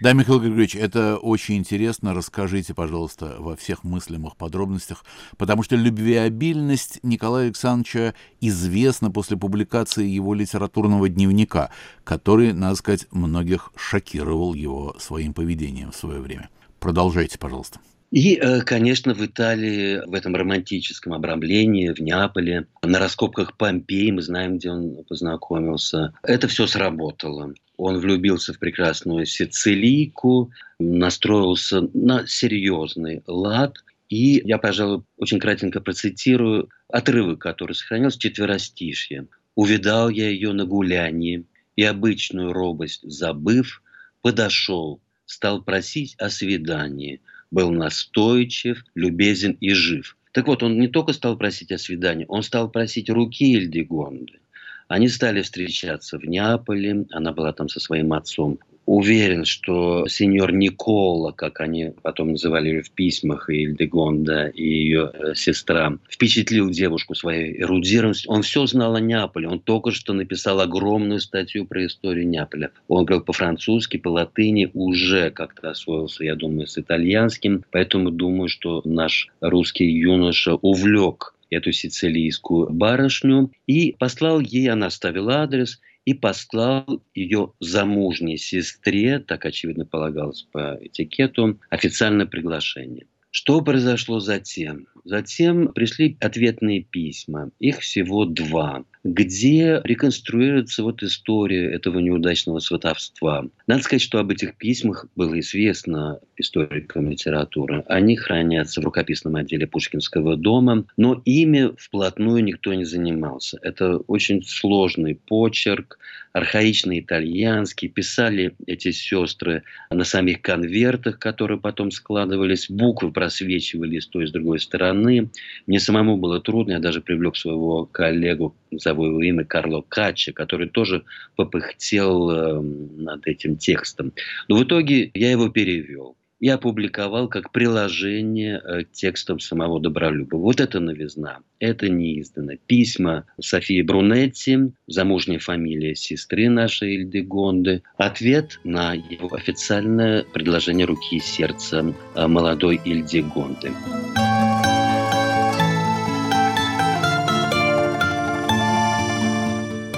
Да, 0.00 0.12
Михаил 0.12 0.40
Григорьевич, 0.40 0.76
это 0.76 1.16
очень 1.16 1.56
интересно. 1.56 2.14
Расскажите, 2.14 2.74
пожалуйста, 2.74 3.36
во 3.38 3.56
всех 3.56 3.84
мыслимых 3.84 4.36
подробностях, 4.36 5.04
потому 5.36 5.62
что 5.62 5.76
любвеобильность 5.76 7.00
Николая 7.02 7.46
Александровича 7.46 8.14
известна 8.40 9.10
после 9.10 9.36
публикации 9.36 10.06
его 10.06 10.34
литературного 10.34 11.08
дневника, 11.08 11.70
который, 12.04 12.52
надо 12.52 12.76
сказать, 12.76 13.06
многих 13.10 13.72
шокировал 13.76 14.54
его 14.54 14.96
своим 14.98 15.34
поведением 15.34 15.90
в 15.90 15.96
свое 15.96 16.20
время. 16.20 16.48
Продолжайте, 16.80 17.38
пожалуйста. 17.38 17.80
И, 18.16 18.36
э, 18.36 18.62
конечно, 18.62 19.12
в 19.12 19.22
Италии, 19.22 20.00
в 20.06 20.14
этом 20.14 20.34
романтическом 20.34 21.12
обрамлении, 21.12 21.90
в 21.90 22.00
Неаполе, 22.00 22.66
на 22.82 22.98
раскопках 22.98 23.58
Помпеи, 23.58 24.10
мы 24.10 24.22
знаем, 24.22 24.56
где 24.56 24.70
он 24.70 25.04
познакомился, 25.04 26.14
это 26.22 26.48
все 26.48 26.66
сработало. 26.66 27.52
Он 27.76 27.98
влюбился 27.98 28.54
в 28.54 28.58
прекрасную 28.58 29.26
сицилийку, 29.26 30.50
настроился 30.78 31.90
на 31.92 32.26
серьезный 32.26 33.22
лад. 33.26 33.84
И 34.08 34.40
я, 34.46 34.56
пожалуй, 34.56 35.02
очень 35.18 35.38
кратенько 35.38 35.82
процитирую 35.82 36.70
отрывок, 36.88 37.40
который 37.40 37.74
сохранился, 37.74 38.18
четверостишье. 38.18 39.26
«Увидал 39.56 40.08
я 40.08 40.30
ее 40.30 40.54
на 40.54 40.64
гулянии, 40.64 41.44
и 41.76 41.84
обычную 41.84 42.54
робость 42.54 43.02
забыв, 43.02 43.82
подошел, 44.22 45.02
стал 45.26 45.62
просить 45.62 46.14
о 46.16 46.30
свидании– 46.30 47.20
был 47.50 47.70
настойчив, 47.70 48.84
любезен 48.94 49.56
и 49.60 49.70
жив. 49.70 50.16
Так 50.32 50.46
вот, 50.46 50.62
он 50.62 50.78
не 50.78 50.88
только 50.88 51.12
стал 51.12 51.36
просить 51.36 51.72
о 51.72 51.78
свидании, 51.78 52.26
он 52.28 52.42
стал 52.42 52.70
просить 52.70 53.08
руки 53.08 53.56
Эльдигонды. 53.56 54.40
Они 54.88 55.08
стали 55.08 55.42
встречаться 55.42 56.18
в 56.18 56.24
Неаполе, 56.24 57.06
она 57.10 57.32
была 57.32 57.52
там 57.52 57.68
со 57.68 57.80
своим 57.80 58.12
отцом 58.12 58.58
уверен, 58.86 59.44
что 59.44 60.06
сеньор 60.08 60.52
Никола, 60.52 61.32
как 61.32 61.60
они 61.60 61.92
потом 62.02 62.32
называли 62.32 62.68
ее 62.68 62.82
в 62.82 62.90
письмах, 62.90 63.50
и 63.50 63.64
Ильдегонда, 63.64 64.46
и 64.46 64.62
ее 64.62 65.10
э, 65.12 65.34
сестра, 65.34 65.98
впечатлил 66.08 66.70
девушку 66.70 67.14
своей 67.14 67.60
эрудированностью. 67.60 68.30
Он 68.30 68.42
все 68.42 68.64
знал 68.66 68.94
о 68.94 69.00
Неаполе. 69.00 69.48
Он 69.48 69.60
только 69.60 69.90
что 69.90 70.12
написал 70.12 70.60
огромную 70.60 71.20
статью 71.20 71.66
про 71.66 71.84
историю 71.84 72.28
Неаполя. 72.28 72.70
Он 72.88 73.04
говорил 73.04 73.24
по-французски, 73.24 73.96
по-латыни, 73.96 74.70
уже 74.72 75.30
как-то 75.30 75.70
освоился, 75.70 76.24
я 76.24 76.36
думаю, 76.36 76.66
с 76.66 76.78
итальянским. 76.78 77.64
Поэтому 77.72 78.10
думаю, 78.10 78.48
что 78.48 78.82
наш 78.84 79.28
русский 79.40 79.86
юноша 79.86 80.54
увлек 80.54 81.34
эту 81.50 81.72
сицилийскую 81.72 82.70
барышню 82.70 83.50
и 83.66 83.94
послал 83.98 84.40
ей, 84.40 84.68
она 84.68 84.86
оставила 84.86 85.42
адрес, 85.42 85.80
и 86.06 86.14
послал 86.14 87.02
ее 87.14 87.52
замужней 87.60 88.38
сестре, 88.38 89.18
так 89.18 89.44
очевидно 89.44 89.84
полагалось 89.84 90.46
по 90.52 90.78
этикету, 90.80 91.60
официальное 91.68 92.26
приглашение. 92.26 93.06
Что 93.38 93.60
произошло 93.60 94.18
затем? 94.18 94.86
Затем 95.04 95.68
пришли 95.68 96.16
ответные 96.22 96.82
письма. 96.82 97.50
Их 97.58 97.80
всего 97.80 98.24
два 98.24 98.86
где 99.06 99.80
реконструируется 99.84 100.82
вот 100.82 101.02
история 101.02 101.70
этого 101.70 101.98
неудачного 102.00 102.58
сватовства. 102.58 103.46
Надо 103.66 103.82
сказать, 103.82 104.02
что 104.02 104.18
об 104.18 104.30
этих 104.30 104.56
письмах 104.56 105.06
было 105.14 105.38
известно 105.40 106.20
историкам 106.36 107.10
литературы. 107.10 107.84
Они 107.86 108.16
хранятся 108.16 108.80
в 108.80 108.84
рукописном 108.84 109.36
отделе 109.36 109.66
Пушкинского 109.66 110.36
дома, 110.36 110.84
но 110.96 111.22
ими 111.24 111.72
вплотную 111.78 112.42
никто 112.42 112.74
не 112.74 112.84
занимался. 112.84 113.58
Это 113.62 113.98
очень 113.98 114.42
сложный 114.42 115.14
почерк, 115.14 115.98
архаичный 116.32 117.00
итальянский. 117.00 117.88
Писали 117.88 118.54
эти 118.66 118.90
сестры 118.90 119.62
на 119.90 120.04
самих 120.04 120.42
конвертах, 120.42 121.18
которые 121.18 121.58
потом 121.58 121.90
складывались. 121.90 122.68
Буквы 122.68 123.12
просвечивали 123.26 123.98
с 123.98 124.06
той 124.06 124.24
и 124.24 124.26
с 124.28 124.30
другой 124.30 124.60
стороны. 124.60 125.30
Мне 125.66 125.80
самому 125.80 126.16
было 126.16 126.40
трудно. 126.40 126.72
Я 126.72 126.78
даже 126.78 127.00
привлек 127.00 127.36
своего 127.36 127.84
коллегу 127.86 128.54
зову 128.70 129.20
имя 129.20 129.44
Карло 129.44 129.82
Качи, 129.88 130.32
который 130.32 130.68
тоже 130.68 131.02
попыхтел 131.34 132.30
э, 132.30 132.60
над 132.98 133.26
этим 133.26 133.56
текстом. 133.56 134.12
Но 134.48 134.56
в 134.56 134.62
итоге 134.62 135.10
я 135.14 135.32
его 135.32 135.48
перевел 135.48 136.16
и 136.40 136.48
опубликовал 136.48 137.28
как 137.28 137.50
приложение 137.50 138.60
э, 138.62 138.84
к 138.84 138.92
текстам 138.92 139.40
самого 139.40 139.80
Добролюбова. 139.80 140.40
Вот 140.40 140.60
это 140.60 140.80
новизна, 140.80 141.38
это 141.58 141.88
не 141.88 142.20
издано. 142.20 142.52
Письма 142.66 143.24
Софии 143.40 143.82
Брунетти, 143.82 144.72
замужняя 144.86 145.38
фамилия 145.38 145.94
сестры 145.94 146.48
нашей 146.48 146.96
Ильдегонды, 146.96 147.82
ответ 147.96 148.60
на 148.64 148.94
его 148.94 149.34
официальное 149.34 150.24
предложение 150.24 150.86
руки 150.86 151.16
и 151.16 151.20
сердца 151.20 151.94
э, 152.14 152.26
молодой 152.26 152.80
Ильдегонды. 152.84 153.72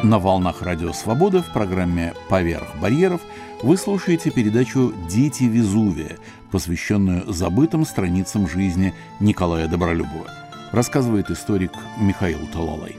На 0.05 0.21
волнах 0.21 0.63
Радио 0.63 0.93
Свобода 0.93 1.43
в 1.43 1.53
программе 1.53 2.15
«Поверх 2.31 2.69
барьеров» 2.81 3.21
вы 3.63 3.77
слушаете 3.77 4.31
передачу 4.31 4.95
«Дети 5.09 5.45
Везувия», 5.45 6.17
посвященную 6.53 7.31
забытым 7.33 7.85
страницам 7.85 8.49
жизни 8.49 8.95
Николая 9.21 9.69
Добролюбова. 9.69 10.31
Рассказывает 10.73 11.31
историк 11.31 11.73
Михаил 12.01 12.47
Талалай. 12.53 12.97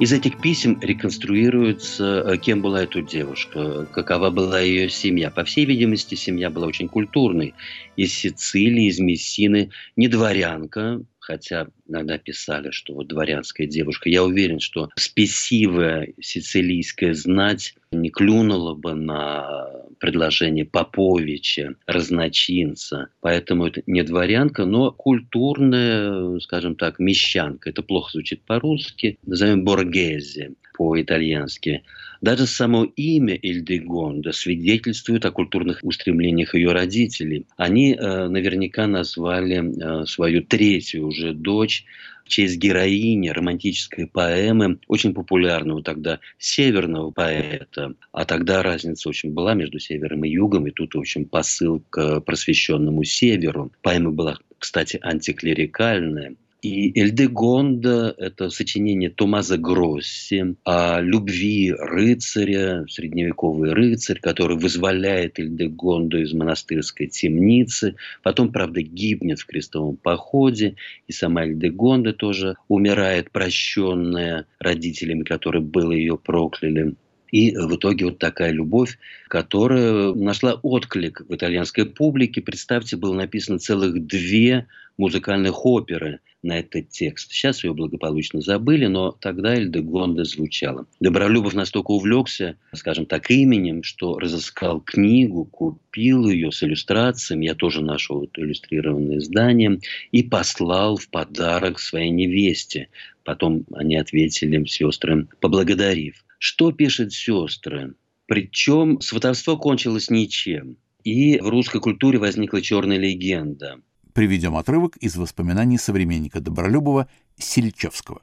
Из 0.00 0.12
этих 0.12 0.40
писем 0.40 0.78
реконструируется, 0.80 2.22
э, 2.24 2.36
кем 2.38 2.62
была 2.62 2.84
эта 2.84 3.02
девушка, 3.02 3.84
какова 3.86 4.30
была 4.30 4.60
ее 4.60 4.88
семья. 4.88 5.28
По 5.28 5.42
всей 5.42 5.64
видимости, 5.64 6.14
семья 6.14 6.50
была 6.50 6.68
очень 6.68 6.88
культурной. 6.88 7.52
Из 7.96 8.14
Сицилии, 8.14 8.86
из 8.86 9.00
Мессины, 9.00 9.70
не 9.96 10.06
дворянка, 10.06 11.00
хотя 11.28 11.66
иногда 11.86 12.16
писали, 12.16 12.70
что 12.70 12.94
вот 12.94 13.08
дворянская 13.08 13.66
девушка. 13.66 14.08
Я 14.08 14.24
уверен, 14.24 14.60
что 14.60 14.88
спесивая 14.96 16.14
сицилийская 16.18 17.12
знать 17.12 17.74
не 17.92 18.08
клюнула 18.08 18.74
бы 18.74 18.94
на 18.94 19.70
предложение 20.00 20.64
Поповича, 20.64 21.74
разночинца. 21.86 23.08
Поэтому 23.20 23.66
это 23.66 23.82
не 23.86 24.02
дворянка, 24.02 24.64
но 24.64 24.90
культурная, 24.90 26.38
скажем 26.40 26.76
так, 26.76 26.98
мещанка. 26.98 27.68
Это 27.68 27.82
плохо 27.82 28.12
звучит 28.12 28.42
по-русски. 28.42 29.18
Назовем 29.26 29.64
Боргезе 29.64 30.52
по-итальянски. 30.78 31.82
Даже 32.20 32.46
само 32.46 32.84
имя 32.84 33.34
Ильдегонда 33.34 34.30
свидетельствует 34.30 35.26
о 35.26 35.32
культурных 35.32 35.80
устремлениях 35.82 36.54
ее 36.54 36.70
родителей. 36.70 37.46
Они 37.56 37.94
э, 37.94 38.28
наверняка 38.28 38.86
назвали 38.86 39.56
э, 39.58 40.06
свою 40.06 40.42
третью 40.42 41.08
уже 41.08 41.32
дочь 41.34 41.84
в 42.24 42.28
честь 42.28 42.58
героини 42.58 43.28
романтической 43.28 44.06
поэмы, 44.06 44.78
очень 44.86 45.14
популярного 45.14 45.82
тогда 45.82 46.20
северного 46.38 47.10
поэта. 47.10 47.94
А 48.12 48.24
тогда 48.24 48.62
разница 48.62 49.08
очень 49.08 49.32
была 49.32 49.54
между 49.54 49.80
севером 49.80 50.24
и 50.24 50.30
югом, 50.30 50.68
и 50.68 50.70
тут, 50.70 50.94
в 50.94 50.98
общем, 50.98 51.24
посыл 51.24 51.82
к 51.90 52.20
просвещенному 52.20 53.02
северу. 53.02 53.72
Поэма 53.82 54.12
была, 54.12 54.38
кстати, 54.58 55.00
антиклерикальная. 55.02 56.36
И 56.60 57.00
Эльдегонда– 57.00 58.12
это 58.18 58.50
сочинение 58.50 59.10
Томаза 59.10 59.56
Гросси 59.58 60.56
о 60.64 61.00
любви 61.00 61.72
рыцаря, 61.72 62.84
средневековый 62.88 63.72
рыцарь, 63.72 64.18
который 64.18 64.56
вызволяет 64.56 65.38
Эльдегонду 65.38 66.20
из 66.20 66.32
монастырской 66.32 67.06
темницы. 67.06 67.94
Потом, 68.24 68.50
правда, 68.50 68.82
гибнет 68.82 69.38
в 69.38 69.46
крестовом 69.46 69.96
походе. 69.96 70.74
И 71.06 71.12
сама 71.12 71.44
Эльдегонда 71.46 72.12
тоже 72.12 72.56
умирает, 72.66 73.30
прощенная 73.30 74.46
родителями, 74.58 75.22
которые 75.22 75.62
было 75.62 75.92
ее 75.92 76.18
прокляли. 76.18 76.96
И 77.30 77.54
в 77.56 77.76
итоге 77.76 78.06
вот 78.06 78.18
такая 78.18 78.52
любовь, 78.52 78.98
которая 79.28 80.14
нашла 80.14 80.54
отклик 80.54 81.22
в 81.28 81.34
итальянской 81.34 81.84
публике. 81.84 82.40
Представьте, 82.40 82.96
было 82.96 83.14
написано 83.14 83.58
целых 83.58 84.06
две 84.06 84.66
музыкальных 84.96 85.64
оперы 85.64 86.20
на 86.42 86.58
этот 86.58 86.88
текст. 86.90 87.32
Сейчас 87.32 87.64
ее 87.64 87.74
благополучно 87.74 88.40
забыли, 88.40 88.86
но 88.86 89.10
тогда 89.12 89.54
Эльда 89.54 89.80
Гонда 89.80 90.24
звучала. 90.24 90.86
Добролюбов 91.00 91.54
настолько 91.54 91.90
увлекся, 91.90 92.56
скажем 92.74 93.06
так, 93.06 93.30
именем, 93.30 93.82
что 93.82 94.18
разыскал 94.18 94.80
книгу, 94.80 95.44
купил 95.44 96.28
ее 96.28 96.52
с 96.52 96.62
иллюстрациями, 96.62 97.46
я 97.46 97.54
тоже 97.54 97.82
нашел 97.82 98.22
это 98.22 98.40
иллюстрированное 98.40 99.18
издание, 99.18 99.80
и 100.12 100.22
послал 100.22 100.96
в 100.96 101.08
подарок 101.08 101.80
своей 101.80 102.10
невесте. 102.10 102.88
Потом 103.24 103.64
они 103.74 103.96
ответили 103.96 104.64
сестры, 104.64 105.26
поблагодарив. 105.40 106.24
Что 106.38 106.72
пишет 106.72 107.12
сестры? 107.12 107.94
Причем 108.26 109.00
сватовство 109.00 109.56
кончилось 109.56 110.10
ничем. 110.10 110.76
И 111.02 111.38
в 111.40 111.48
русской 111.48 111.80
культуре 111.80 112.18
возникла 112.18 112.60
черная 112.62 112.98
легенда. 112.98 113.80
Приведем 114.12 114.56
отрывок 114.56 114.96
из 114.98 115.16
воспоминаний 115.16 115.78
современника 115.78 116.40
Добролюбова 116.40 117.08
Сельчевского. 117.38 118.22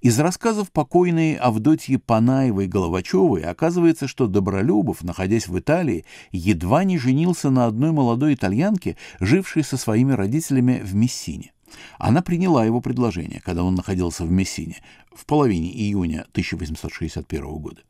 Из 0.00 0.18
рассказов 0.18 0.70
покойной 0.72 1.34
Авдотьи 1.34 1.96
Панаевой 1.96 2.66
Головачевой 2.66 3.42
оказывается, 3.42 4.08
что 4.08 4.26
Добролюбов, 4.26 5.02
находясь 5.02 5.48
в 5.48 5.58
Италии, 5.58 6.04
едва 6.32 6.84
не 6.84 6.98
женился 6.98 7.50
на 7.50 7.66
одной 7.66 7.92
молодой 7.92 8.34
итальянке, 8.34 8.96
жившей 9.20 9.64
со 9.64 9.76
своими 9.76 10.12
родителями 10.12 10.80
в 10.84 10.94
Мессине. 10.94 11.52
Она 11.98 12.22
приняла 12.22 12.64
его 12.64 12.80
предложение, 12.80 13.40
когда 13.44 13.64
он 13.64 13.74
находился 13.74 14.24
в 14.24 14.30
Мессине, 14.30 14.82
в 15.14 15.26
половине 15.26 15.70
июня 15.72 16.26
1861 16.32 17.44
года. 17.58 17.82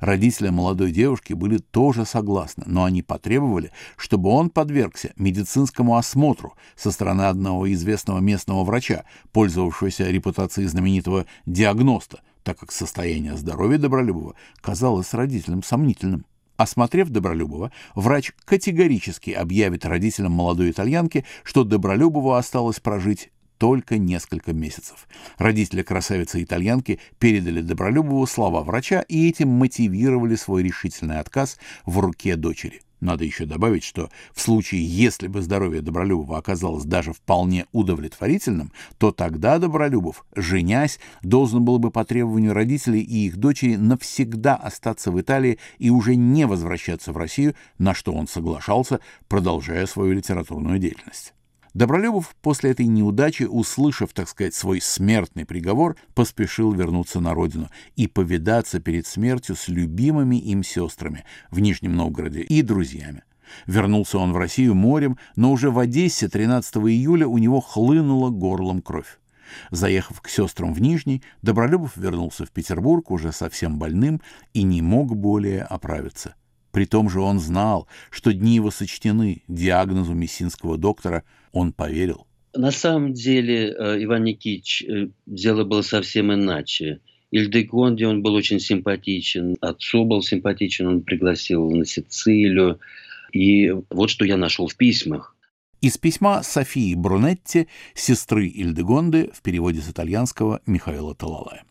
Родители 0.00 0.50
молодой 0.50 0.92
девушки 0.92 1.32
были 1.32 1.58
тоже 1.58 2.04
согласны, 2.04 2.64
но 2.66 2.84
они 2.84 3.02
потребовали, 3.02 3.72
чтобы 3.96 4.30
он 4.30 4.50
подвергся 4.50 5.12
медицинскому 5.16 5.96
осмотру 5.96 6.54
со 6.76 6.90
стороны 6.90 7.22
одного 7.22 7.72
известного 7.72 8.18
местного 8.18 8.64
врача, 8.64 9.04
пользовавшегося 9.32 10.10
репутацией 10.10 10.66
знаменитого 10.66 11.26
диагноста, 11.46 12.20
так 12.42 12.58
как 12.58 12.72
состояние 12.72 13.36
здоровья 13.36 13.78
Добролюбова 13.78 14.34
казалось 14.60 15.14
родителям 15.14 15.62
сомнительным. 15.62 16.26
Осмотрев 16.62 17.08
Добролюбова, 17.08 17.72
врач 17.96 18.32
категорически 18.44 19.30
объявит 19.30 19.84
родителям 19.84 20.32
молодой 20.32 20.70
итальянки, 20.70 21.24
что 21.42 21.64
Добролюбову 21.64 22.34
осталось 22.34 22.78
прожить 22.78 23.30
только 23.58 23.98
несколько 23.98 24.52
месяцев. 24.52 25.08
Родители 25.38 25.82
красавицы-итальянки 25.82 27.00
передали 27.18 27.62
Добролюбову 27.62 28.26
слова 28.26 28.62
врача 28.62 29.00
и 29.08 29.28
этим 29.28 29.48
мотивировали 29.48 30.36
свой 30.36 30.62
решительный 30.62 31.18
отказ 31.18 31.58
в 31.84 31.98
руке 31.98 32.36
дочери. 32.36 32.82
Надо 33.02 33.24
еще 33.24 33.46
добавить, 33.46 33.82
что 33.82 34.10
в 34.32 34.40
случае, 34.40 34.86
если 34.86 35.26
бы 35.26 35.42
здоровье 35.42 35.82
Добролюбова 35.82 36.38
оказалось 36.38 36.84
даже 36.84 37.12
вполне 37.12 37.66
удовлетворительным, 37.72 38.70
то 38.96 39.10
тогда 39.10 39.58
Добролюбов, 39.58 40.24
женясь, 40.36 41.00
должен 41.20 41.64
был 41.64 41.80
бы 41.80 41.90
по 41.90 42.04
требованию 42.04 42.52
родителей 42.52 43.00
и 43.00 43.26
их 43.26 43.38
дочери 43.38 43.74
навсегда 43.74 44.54
остаться 44.54 45.10
в 45.10 45.20
Италии 45.20 45.58
и 45.78 45.90
уже 45.90 46.14
не 46.14 46.46
возвращаться 46.46 47.12
в 47.12 47.16
Россию, 47.16 47.56
на 47.76 47.92
что 47.92 48.12
он 48.12 48.28
соглашался, 48.28 49.00
продолжая 49.26 49.86
свою 49.86 50.12
литературную 50.12 50.78
деятельность. 50.78 51.34
Добролюбов 51.74 52.36
после 52.42 52.72
этой 52.72 52.86
неудачи, 52.86 53.44
услышав, 53.44 54.12
так 54.12 54.28
сказать, 54.28 54.54
свой 54.54 54.80
смертный 54.82 55.46
приговор, 55.46 55.96
поспешил 56.14 56.72
вернуться 56.72 57.18
на 57.20 57.32
родину 57.32 57.70
и 57.96 58.06
повидаться 58.06 58.78
перед 58.78 59.06
смертью 59.06 59.56
с 59.56 59.68
любимыми 59.68 60.36
им 60.36 60.62
сестрами 60.62 61.24
в 61.50 61.60
Нижнем 61.60 61.96
Новгороде 61.96 62.42
и 62.42 62.60
друзьями. 62.60 63.22
Вернулся 63.66 64.18
он 64.18 64.32
в 64.32 64.36
Россию 64.36 64.74
морем, 64.74 65.16
но 65.34 65.50
уже 65.50 65.70
в 65.70 65.78
Одессе 65.78 66.28
13 66.28 66.76
июля 66.76 67.26
у 67.26 67.38
него 67.38 67.60
хлынула 67.60 68.28
горлом 68.28 68.82
кровь. 68.82 69.18
Заехав 69.70 70.20
к 70.20 70.28
сестрам 70.28 70.74
в 70.74 70.80
Нижний, 70.80 71.22
Добролюбов 71.40 71.96
вернулся 71.96 72.44
в 72.44 72.50
Петербург 72.50 73.10
уже 73.10 73.32
совсем 73.32 73.78
больным 73.78 74.20
и 74.52 74.62
не 74.62 74.82
мог 74.82 75.16
более 75.16 75.62
оправиться. 75.62 76.34
При 76.72 76.86
том 76.86 77.08
же 77.08 77.20
он 77.20 77.38
знал, 77.38 77.86
что 78.10 78.32
дни 78.32 78.56
его 78.56 78.70
сочтены 78.70 79.42
диагнозу 79.46 80.14
мессинского 80.14 80.78
доктора, 80.78 81.22
он 81.52 81.72
поверил. 81.72 82.26
На 82.54 82.70
самом 82.70 83.12
деле, 83.12 83.68
э, 83.68 84.04
Иван 84.04 84.24
Никитич, 84.24 84.82
э, 84.82 85.08
дело 85.26 85.64
было 85.64 85.82
совсем 85.82 86.32
иначе. 86.32 87.00
Ильдегонде 87.30 88.06
он 88.06 88.22
был 88.22 88.34
очень 88.34 88.60
симпатичен, 88.60 89.56
отцу 89.60 90.04
был 90.04 90.22
симпатичен, 90.22 90.86
он 90.86 91.02
пригласил 91.02 91.70
на 91.70 91.86
Сицилию. 91.86 92.78
И 93.32 93.72
вот 93.90 94.10
что 94.10 94.24
я 94.26 94.36
нашел 94.36 94.68
в 94.68 94.76
письмах. 94.76 95.34
Из 95.80 95.96
письма 95.98 96.42
Софии 96.42 96.94
Брунетти, 96.94 97.68
сестры 97.94 98.46
Ильдегонды, 98.48 99.30
в 99.32 99.42
переводе 99.42 99.80
с 99.80 99.88
итальянского 99.88 100.60
Михаила 100.66 101.14
Талалая. 101.14 101.64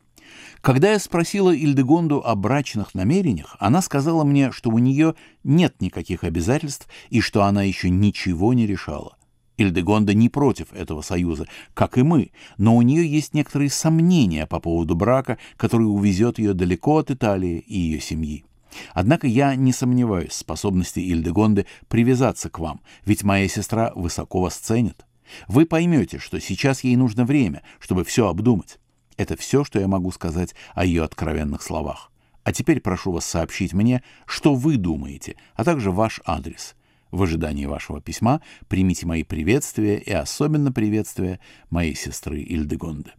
Когда 0.61 0.91
я 0.91 0.99
спросила 0.99 1.53
Ильдегонду 1.53 2.21
о 2.23 2.35
брачных 2.35 2.93
намерениях, 2.93 3.55
она 3.59 3.81
сказала 3.81 4.23
мне, 4.23 4.51
что 4.51 4.69
у 4.69 4.77
нее 4.77 5.15
нет 5.43 5.81
никаких 5.81 6.23
обязательств 6.23 6.87
и 7.09 7.21
что 7.21 7.43
она 7.43 7.63
еще 7.63 7.89
ничего 7.89 8.53
не 8.53 8.67
решала. 8.67 9.17
Ильдегонда 9.57 10.13
не 10.13 10.29
против 10.29 10.73
этого 10.73 11.01
союза, 11.01 11.47
как 11.73 11.97
и 11.97 12.03
мы, 12.03 12.31
но 12.57 12.75
у 12.75 12.81
нее 12.81 13.07
есть 13.07 13.33
некоторые 13.33 13.69
сомнения 13.69 14.45
по 14.45 14.59
поводу 14.59 14.95
брака, 14.95 15.37
который 15.57 15.83
увезет 15.83 16.39
ее 16.39 16.53
далеко 16.53 16.97
от 16.97 17.11
Италии 17.11 17.59
и 17.59 17.77
ее 17.77 17.99
семьи. 17.99 18.45
Однако 18.93 19.27
я 19.27 19.55
не 19.55 19.73
сомневаюсь 19.73 20.31
в 20.31 20.35
способности 20.35 20.99
Ильдегонды 20.99 21.65
привязаться 21.87 22.49
к 22.49 22.59
вам, 22.59 22.81
ведь 23.05 23.23
моя 23.23 23.47
сестра 23.47 23.91
высоко 23.95 24.41
вас 24.41 24.55
ценит. 24.55 25.05
Вы 25.47 25.65
поймете, 25.65 26.19
что 26.19 26.39
сейчас 26.39 26.83
ей 26.83 26.95
нужно 26.95 27.25
время, 27.25 27.61
чтобы 27.79 28.03
все 28.03 28.27
обдумать. 28.27 28.79
Это 29.21 29.37
все, 29.37 29.63
что 29.63 29.79
я 29.79 29.87
могу 29.87 30.11
сказать 30.11 30.55
о 30.73 30.83
ее 30.83 31.03
откровенных 31.03 31.61
словах. 31.61 32.11
А 32.43 32.51
теперь 32.51 32.81
прошу 32.81 33.11
вас 33.11 33.23
сообщить 33.23 33.71
мне, 33.71 34.01
что 34.25 34.55
вы 34.55 34.77
думаете, 34.77 35.35
а 35.53 35.63
также 35.63 35.91
ваш 35.91 36.21
адрес. 36.25 36.73
В 37.11 37.21
ожидании 37.21 37.67
вашего 37.67 38.01
письма 38.01 38.41
примите 38.67 39.05
мои 39.05 39.21
приветствия 39.21 39.99
и 39.99 40.11
особенно 40.11 40.71
приветствия 40.71 41.39
моей 41.69 41.93
сестры 41.93 42.39
Ильдегонды. 42.39 43.11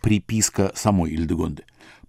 Приписка 0.00 0.72
самой 0.74 1.10
Ильдегонды. 1.10 1.64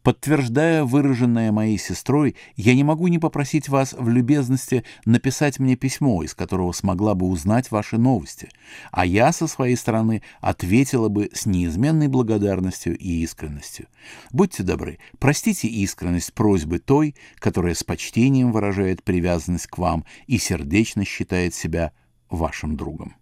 Подтверждая 0.08 0.86
выраженное 0.86 1.52
моей 1.52 1.78
сестрой, 1.78 2.38
я 2.56 2.74
не 2.76 2.86
могу 2.86 3.10
не 3.10 3.20
попросить 3.20 3.68
вас 3.68 3.92
в 3.92 4.08
любезности 4.08 4.86
написать 5.04 5.60
мне 5.60 5.76
письмо, 5.76 6.24
из 6.24 6.34
которого 6.34 6.72
смогла 6.72 7.14
бы 7.14 7.26
узнать 7.26 7.72
ваши 7.72 7.98
новости, 7.98 8.48
а 8.90 9.06
я 9.06 9.34
со 9.34 9.48
своей 9.48 9.76
стороны 9.76 10.22
ответила 10.40 11.10
бы 11.10 11.30
с 11.34 11.46
неизменной 11.46 12.08
благодарностью 12.08 12.98
и 12.98 13.22
искренностью. 13.22 13.88
Будьте 14.32 14.64
добры, 14.64 15.00
простите 15.20 15.68
искренность 15.68 16.34
просьбы 16.34 16.80
той, 16.80 17.14
которая 17.36 17.74
с 17.74 17.84
почтением 17.84 18.54
выражает 18.54 19.04
привязанность 19.04 19.68
к 19.68 19.78
вам 19.78 20.06
и 20.26 20.38
сердечно 20.38 21.04
считает 21.04 21.54
себя 21.54 21.92
вашим 22.30 22.78
другом. 22.78 23.18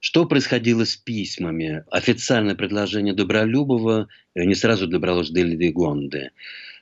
Что 0.00 0.26
происходило 0.26 0.84
с 0.84 0.96
письмами? 0.96 1.84
Официальное 1.90 2.54
предложение 2.54 3.14
Добролюбова 3.14 4.08
не 4.34 4.54
сразу 4.54 4.86
добралось 4.86 5.30
до 5.30 5.42
Лидегонды. 5.42 6.30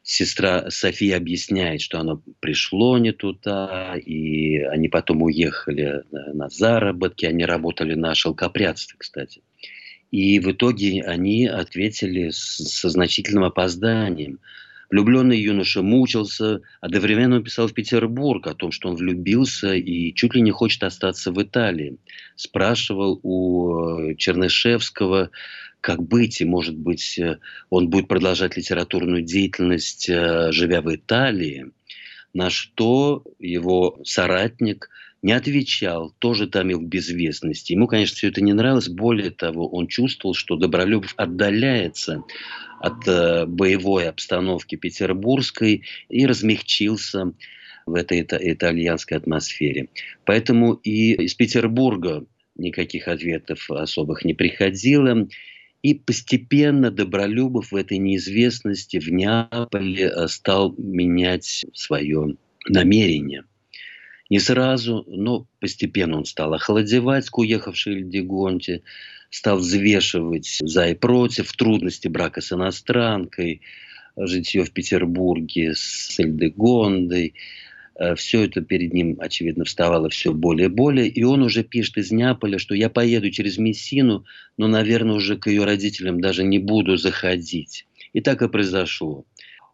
Сестра 0.02 0.70
София 0.70 1.16
объясняет, 1.16 1.80
что 1.80 1.98
оно 1.98 2.22
пришло 2.40 2.98
не 2.98 3.12
туда, 3.12 3.96
и 3.96 4.58
они 4.58 4.88
потом 4.88 5.22
уехали 5.22 6.02
на 6.12 6.48
заработки, 6.48 7.24
они 7.24 7.44
работали 7.44 7.94
на 7.94 8.14
шелкопрядстве, 8.14 8.96
кстати. 8.98 9.42
И 10.10 10.38
в 10.38 10.52
итоге 10.52 11.02
они 11.02 11.46
ответили 11.46 12.30
со 12.30 12.90
значительным 12.90 13.44
опозданием– 13.44 14.38
Влюбленный 14.90 15.40
юноша 15.40 15.82
мучился, 15.82 16.60
одновременно 16.80 17.42
писал 17.42 17.66
в 17.66 17.74
Петербург 17.74 18.46
о 18.46 18.54
том, 18.54 18.70
что 18.70 18.88
он 18.88 18.96
влюбился 18.96 19.74
и 19.74 20.14
чуть 20.14 20.34
ли 20.34 20.40
не 20.40 20.52
хочет 20.52 20.84
остаться 20.84 21.32
в 21.32 21.42
Италии. 21.42 21.96
Спрашивал 22.36 23.18
у 23.22 24.10
э, 24.10 24.14
Чернышевского, 24.16 25.30
как 25.80 26.02
быть, 26.02 26.40
и, 26.40 26.44
может 26.44 26.76
быть, 26.76 27.18
э, 27.18 27.38
он 27.68 27.90
будет 27.90 28.06
продолжать 28.06 28.56
литературную 28.56 29.22
деятельность, 29.22 30.08
э, 30.08 30.52
живя 30.52 30.82
в 30.82 30.94
Италии, 30.94 31.72
на 32.32 32.50
что 32.50 33.24
его 33.40 34.00
соратник 34.04 34.88
не 35.26 35.32
отвечал, 35.32 36.14
тоже 36.20 36.46
томил 36.46 36.78
в 36.78 36.84
безвестности. 36.86 37.72
Ему, 37.72 37.88
конечно, 37.88 38.14
все 38.14 38.28
это 38.28 38.40
не 38.40 38.52
нравилось. 38.52 38.88
Более 38.88 39.32
того, 39.32 39.66
он 39.68 39.88
чувствовал, 39.88 40.36
что 40.36 40.54
Добролюбов 40.54 41.14
отдаляется 41.16 42.22
от 42.78 43.08
э, 43.08 43.44
боевой 43.44 44.08
обстановки 44.08 44.76
петербургской 44.76 45.82
и 46.08 46.26
размягчился 46.26 47.32
в 47.86 47.94
этой 47.94 48.22
итальянской 48.22 49.16
атмосфере. 49.16 49.88
Поэтому 50.24 50.74
и 50.74 51.14
из 51.14 51.34
Петербурга 51.34 52.24
никаких 52.54 53.08
ответов 53.08 53.68
особых 53.68 54.24
не 54.24 54.32
приходило. 54.32 55.26
И 55.82 55.94
постепенно 55.94 56.92
Добролюбов 56.92 57.72
в 57.72 57.74
этой 57.74 57.98
неизвестности 57.98 59.00
в 59.00 59.10
Неаполе 59.10 60.06
э, 60.06 60.28
стал 60.28 60.72
менять 60.78 61.64
свое 61.74 62.36
намерение. 62.68 63.42
Не 64.28 64.40
сразу, 64.40 65.04
но 65.06 65.46
постепенно 65.60 66.18
он 66.18 66.24
стал 66.24 66.54
охладевать 66.54 67.30
к 67.30 67.38
уехавшей 67.38 68.00
Льдегонте, 68.00 68.82
стал 69.30 69.58
взвешивать 69.58 70.58
за 70.60 70.88
и 70.88 70.94
против, 70.94 71.52
трудности 71.52 72.08
брака 72.08 72.40
с 72.40 72.52
иностранкой, 72.52 73.60
житье 74.16 74.64
в 74.64 74.72
Петербурге 74.72 75.74
с 75.74 76.18
Эльдегондой. 76.18 77.34
Э, 77.98 78.14
все 78.14 78.44
это 78.44 78.62
перед 78.62 78.92
ним, 78.92 79.16
очевидно, 79.20 79.64
вставало 79.64 80.08
все 80.08 80.32
более 80.32 80.66
и 80.66 80.70
более. 80.70 81.08
И 81.08 81.22
он 81.22 81.42
уже 81.42 81.62
пишет 81.62 81.98
из 81.98 82.10
Неаполя, 82.10 82.58
что 82.58 82.74
я 82.74 82.90
поеду 82.90 83.30
через 83.30 83.58
Мессину, 83.58 84.24
но, 84.56 84.66
наверное, 84.68 85.16
уже 85.16 85.36
к 85.36 85.46
ее 85.48 85.64
родителям 85.64 86.20
даже 86.20 86.42
не 86.42 86.58
буду 86.58 86.96
заходить. 86.96 87.86
И 88.12 88.20
так 88.20 88.42
и 88.42 88.48
произошло. 88.48 89.24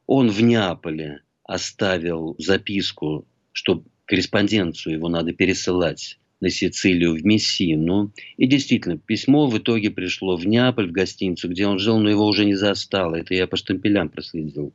Он 0.07 0.29
в 0.29 0.43
Неаполе 0.43 1.21
оставил 1.45 2.35
записку, 2.39 3.27
что 3.53 3.85
корреспонденцию 4.13 4.97
его 4.97 5.09
надо 5.09 5.33
пересылать 5.33 6.19
на 6.43 6.51
Сицилию, 6.51 7.15
в 7.15 7.25
Мессину. 7.25 8.13
И 8.37 8.47
действительно, 8.47 8.99
письмо 8.99 9.47
в 9.47 9.57
итоге 9.57 9.91
пришло 9.91 10.37
в 10.37 10.47
Неаполь, 10.47 10.89
в 10.89 10.93
гостиницу, 10.93 11.49
где 11.49 11.67
он 11.67 11.79
жил, 11.79 11.99
но 11.99 12.11
его 12.11 12.27
уже 12.27 12.45
не 12.45 12.55
застало. 12.55 13.15
Это 13.15 13.33
я 13.33 13.47
по 13.47 13.57
штампелям 13.57 14.11
проследил. 14.11 14.75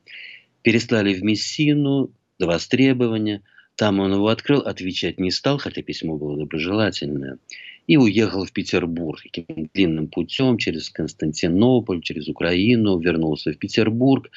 Переслали 0.64 1.14
в 1.14 1.22
Мессину 1.22 2.10
до 2.40 2.48
востребования. 2.48 3.44
Там 3.76 4.00
он 4.00 4.14
его 4.14 4.30
открыл, 4.30 4.62
отвечать 4.62 5.20
не 5.20 5.30
стал, 5.30 5.60
хотя 5.60 5.84
письмо 5.84 6.18
было 6.18 6.36
доброжелательное. 6.36 7.38
И 7.86 7.96
уехал 7.96 8.44
в 8.44 8.52
Петербург 8.52 9.22
таким 9.22 9.70
длинным 9.72 10.08
путем 10.08 10.58
через 10.58 10.90
Константинополь, 10.90 12.02
через 12.02 12.28
Украину, 12.28 12.98
вернулся 12.98 13.54
в 13.54 13.60
Петербург, 13.60 14.32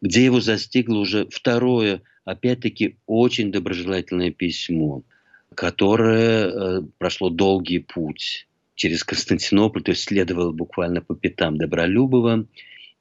где 0.00 0.24
его 0.24 0.40
застигло 0.40 1.00
уже 1.00 1.26
второе, 1.28 2.00
опять-таки, 2.26 2.98
очень 3.06 3.50
доброжелательное 3.50 4.30
письмо– 4.30 5.02
которое 5.56 6.48
э, 6.48 6.82
прошло 6.98 7.30
долгий 7.30 7.78
путь 7.78 8.46
через 8.74 9.02
Константинополь, 9.04 9.82
то 9.82 9.92
есть 9.92 10.04
следовало 10.04 10.52
буквально 10.52 11.00
по 11.00 11.14
пятам 11.14 11.56
Добролюбова. 11.56 12.46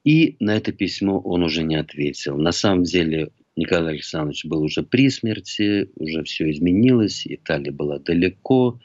И 0.03 0.37
на 0.39 0.55
это 0.55 0.71
письмо 0.71 1.19
он 1.19 1.43
уже 1.43 1.63
не 1.63 1.75
ответил. 1.75 2.37
На 2.37 2.51
самом 2.51 2.83
деле 2.83 3.31
Николай 3.55 3.93
Александрович 3.93 4.45
был 4.45 4.61
уже 4.61 4.83
при 4.83 5.09
смерти, 5.09 5.89
уже 5.95 6.23
все 6.23 6.49
изменилось, 6.51 7.25
Италия 7.25 7.71
была 7.71 7.99
далеко, 7.99 8.79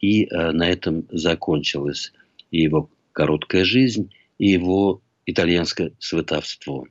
и 0.00 0.24
э, 0.24 0.52
на 0.52 0.68
этом 0.68 1.06
закончилась 1.10 2.12
и 2.50 2.62
его 2.62 2.90
короткая 3.12 3.64
жизнь, 3.64 4.12
и 4.38 4.48
его 4.48 5.02
итальянское 5.26 5.92
сватовство. 5.98 6.86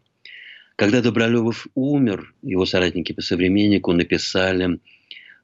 Когда 0.75 1.01
Добролюбов 1.01 1.67
умер, 1.75 2.33
его 2.41 2.65
соратники 2.65 3.13
по 3.13 3.21
современнику 3.21 3.93
написали 3.93 4.79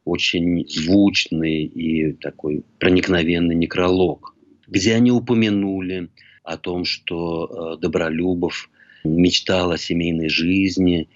очень 0.03 0.67
звучный 0.67 1.65
и 1.65 2.13
такой 2.13 2.63
проникновенный 2.79 3.55
некролог, 3.55 4.33
где 4.67 4.95
они 4.95 5.11
упомянули 5.11 6.09
о 6.43 6.57
том, 6.57 6.83
что 6.83 7.75
э, 7.77 7.81
Добролюбов 7.81 8.71
мечтал 9.03 9.71
о 9.71 9.77
семейной 9.77 10.29
жизни 10.29 11.09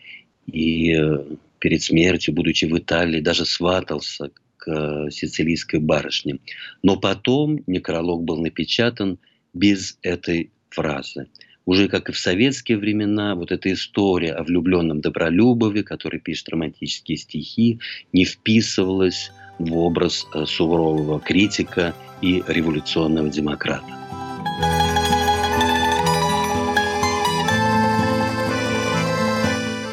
и 0.45 0.93
э, 0.93 1.26
перед 1.58 1.82
смертью, 1.82 2.36
будучи 2.36 2.65
в 2.65 2.78
Италии, 2.78 3.19
даже 3.19 3.45
сватался 3.45 4.30
к 4.58 4.69
э, 4.69 5.10
сицилийской 5.10 5.80
барышне. 5.80 6.38
Но 6.84 6.97
потом 6.97 7.63
некролог 7.65 8.23
был 8.23 8.38
напечатан 8.39 9.17
без 9.54 9.97
этой 10.04 10.52
фразы 10.69 11.30
уже 11.65 11.88
как 11.88 12.10
и 12.10 12.12
в 12.12 12.17
советские 12.17 12.78
времена, 12.78 13.36
вот 13.36 13.52
эта 13.52 13.71
история 13.71 14.34
о 14.34 14.43
влюбленном 14.43 15.02
Добролюбове, 15.02 15.84
который 15.84 16.19
пишет 16.19 16.49
романтические 16.49 17.17
стихи, 17.17 17.80
не 18.12 18.26
вписывалась 18.26 19.32
в 19.60 19.78
образ 19.78 20.28
э, 20.34 20.45
сурового 20.45 21.19
критика 21.19 21.93
и 22.21 22.43
революционного 22.47 23.30
демократа. 23.30 23.86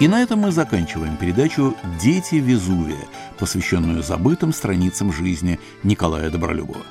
И 0.01 0.09
на 0.09 0.23
этом 0.23 0.39
мы 0.41 0.51
заканчиваем 0.51 1.19
передачу 1.19 1.77
«Дети 2.01 2.37
Везувия», 2.37 3.07
посвященную 3.39 4.03
забытым 4.03 4.53
страницам 4.53 5.13
жизни 5.13 5.61
Николая 5.83 6.31
Добролюбова. 6.31 6.87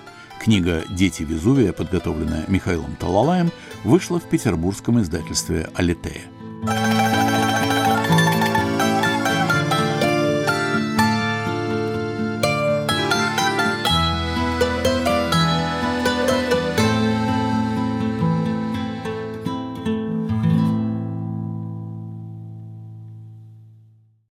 Книга 0.50 0.84
«Дети 0.90 1.22
Везувия», 1.22 1.72
подготовленная 1.74 2.46
Михаилом 2.48 2.96
Талалаем, 2.96 3.52
вышла 3.84 4.20
в 4.20 4.24
петербургском 4.24 5.00
издательстве 5.00 5.70
«Алитея». 5.76 6.24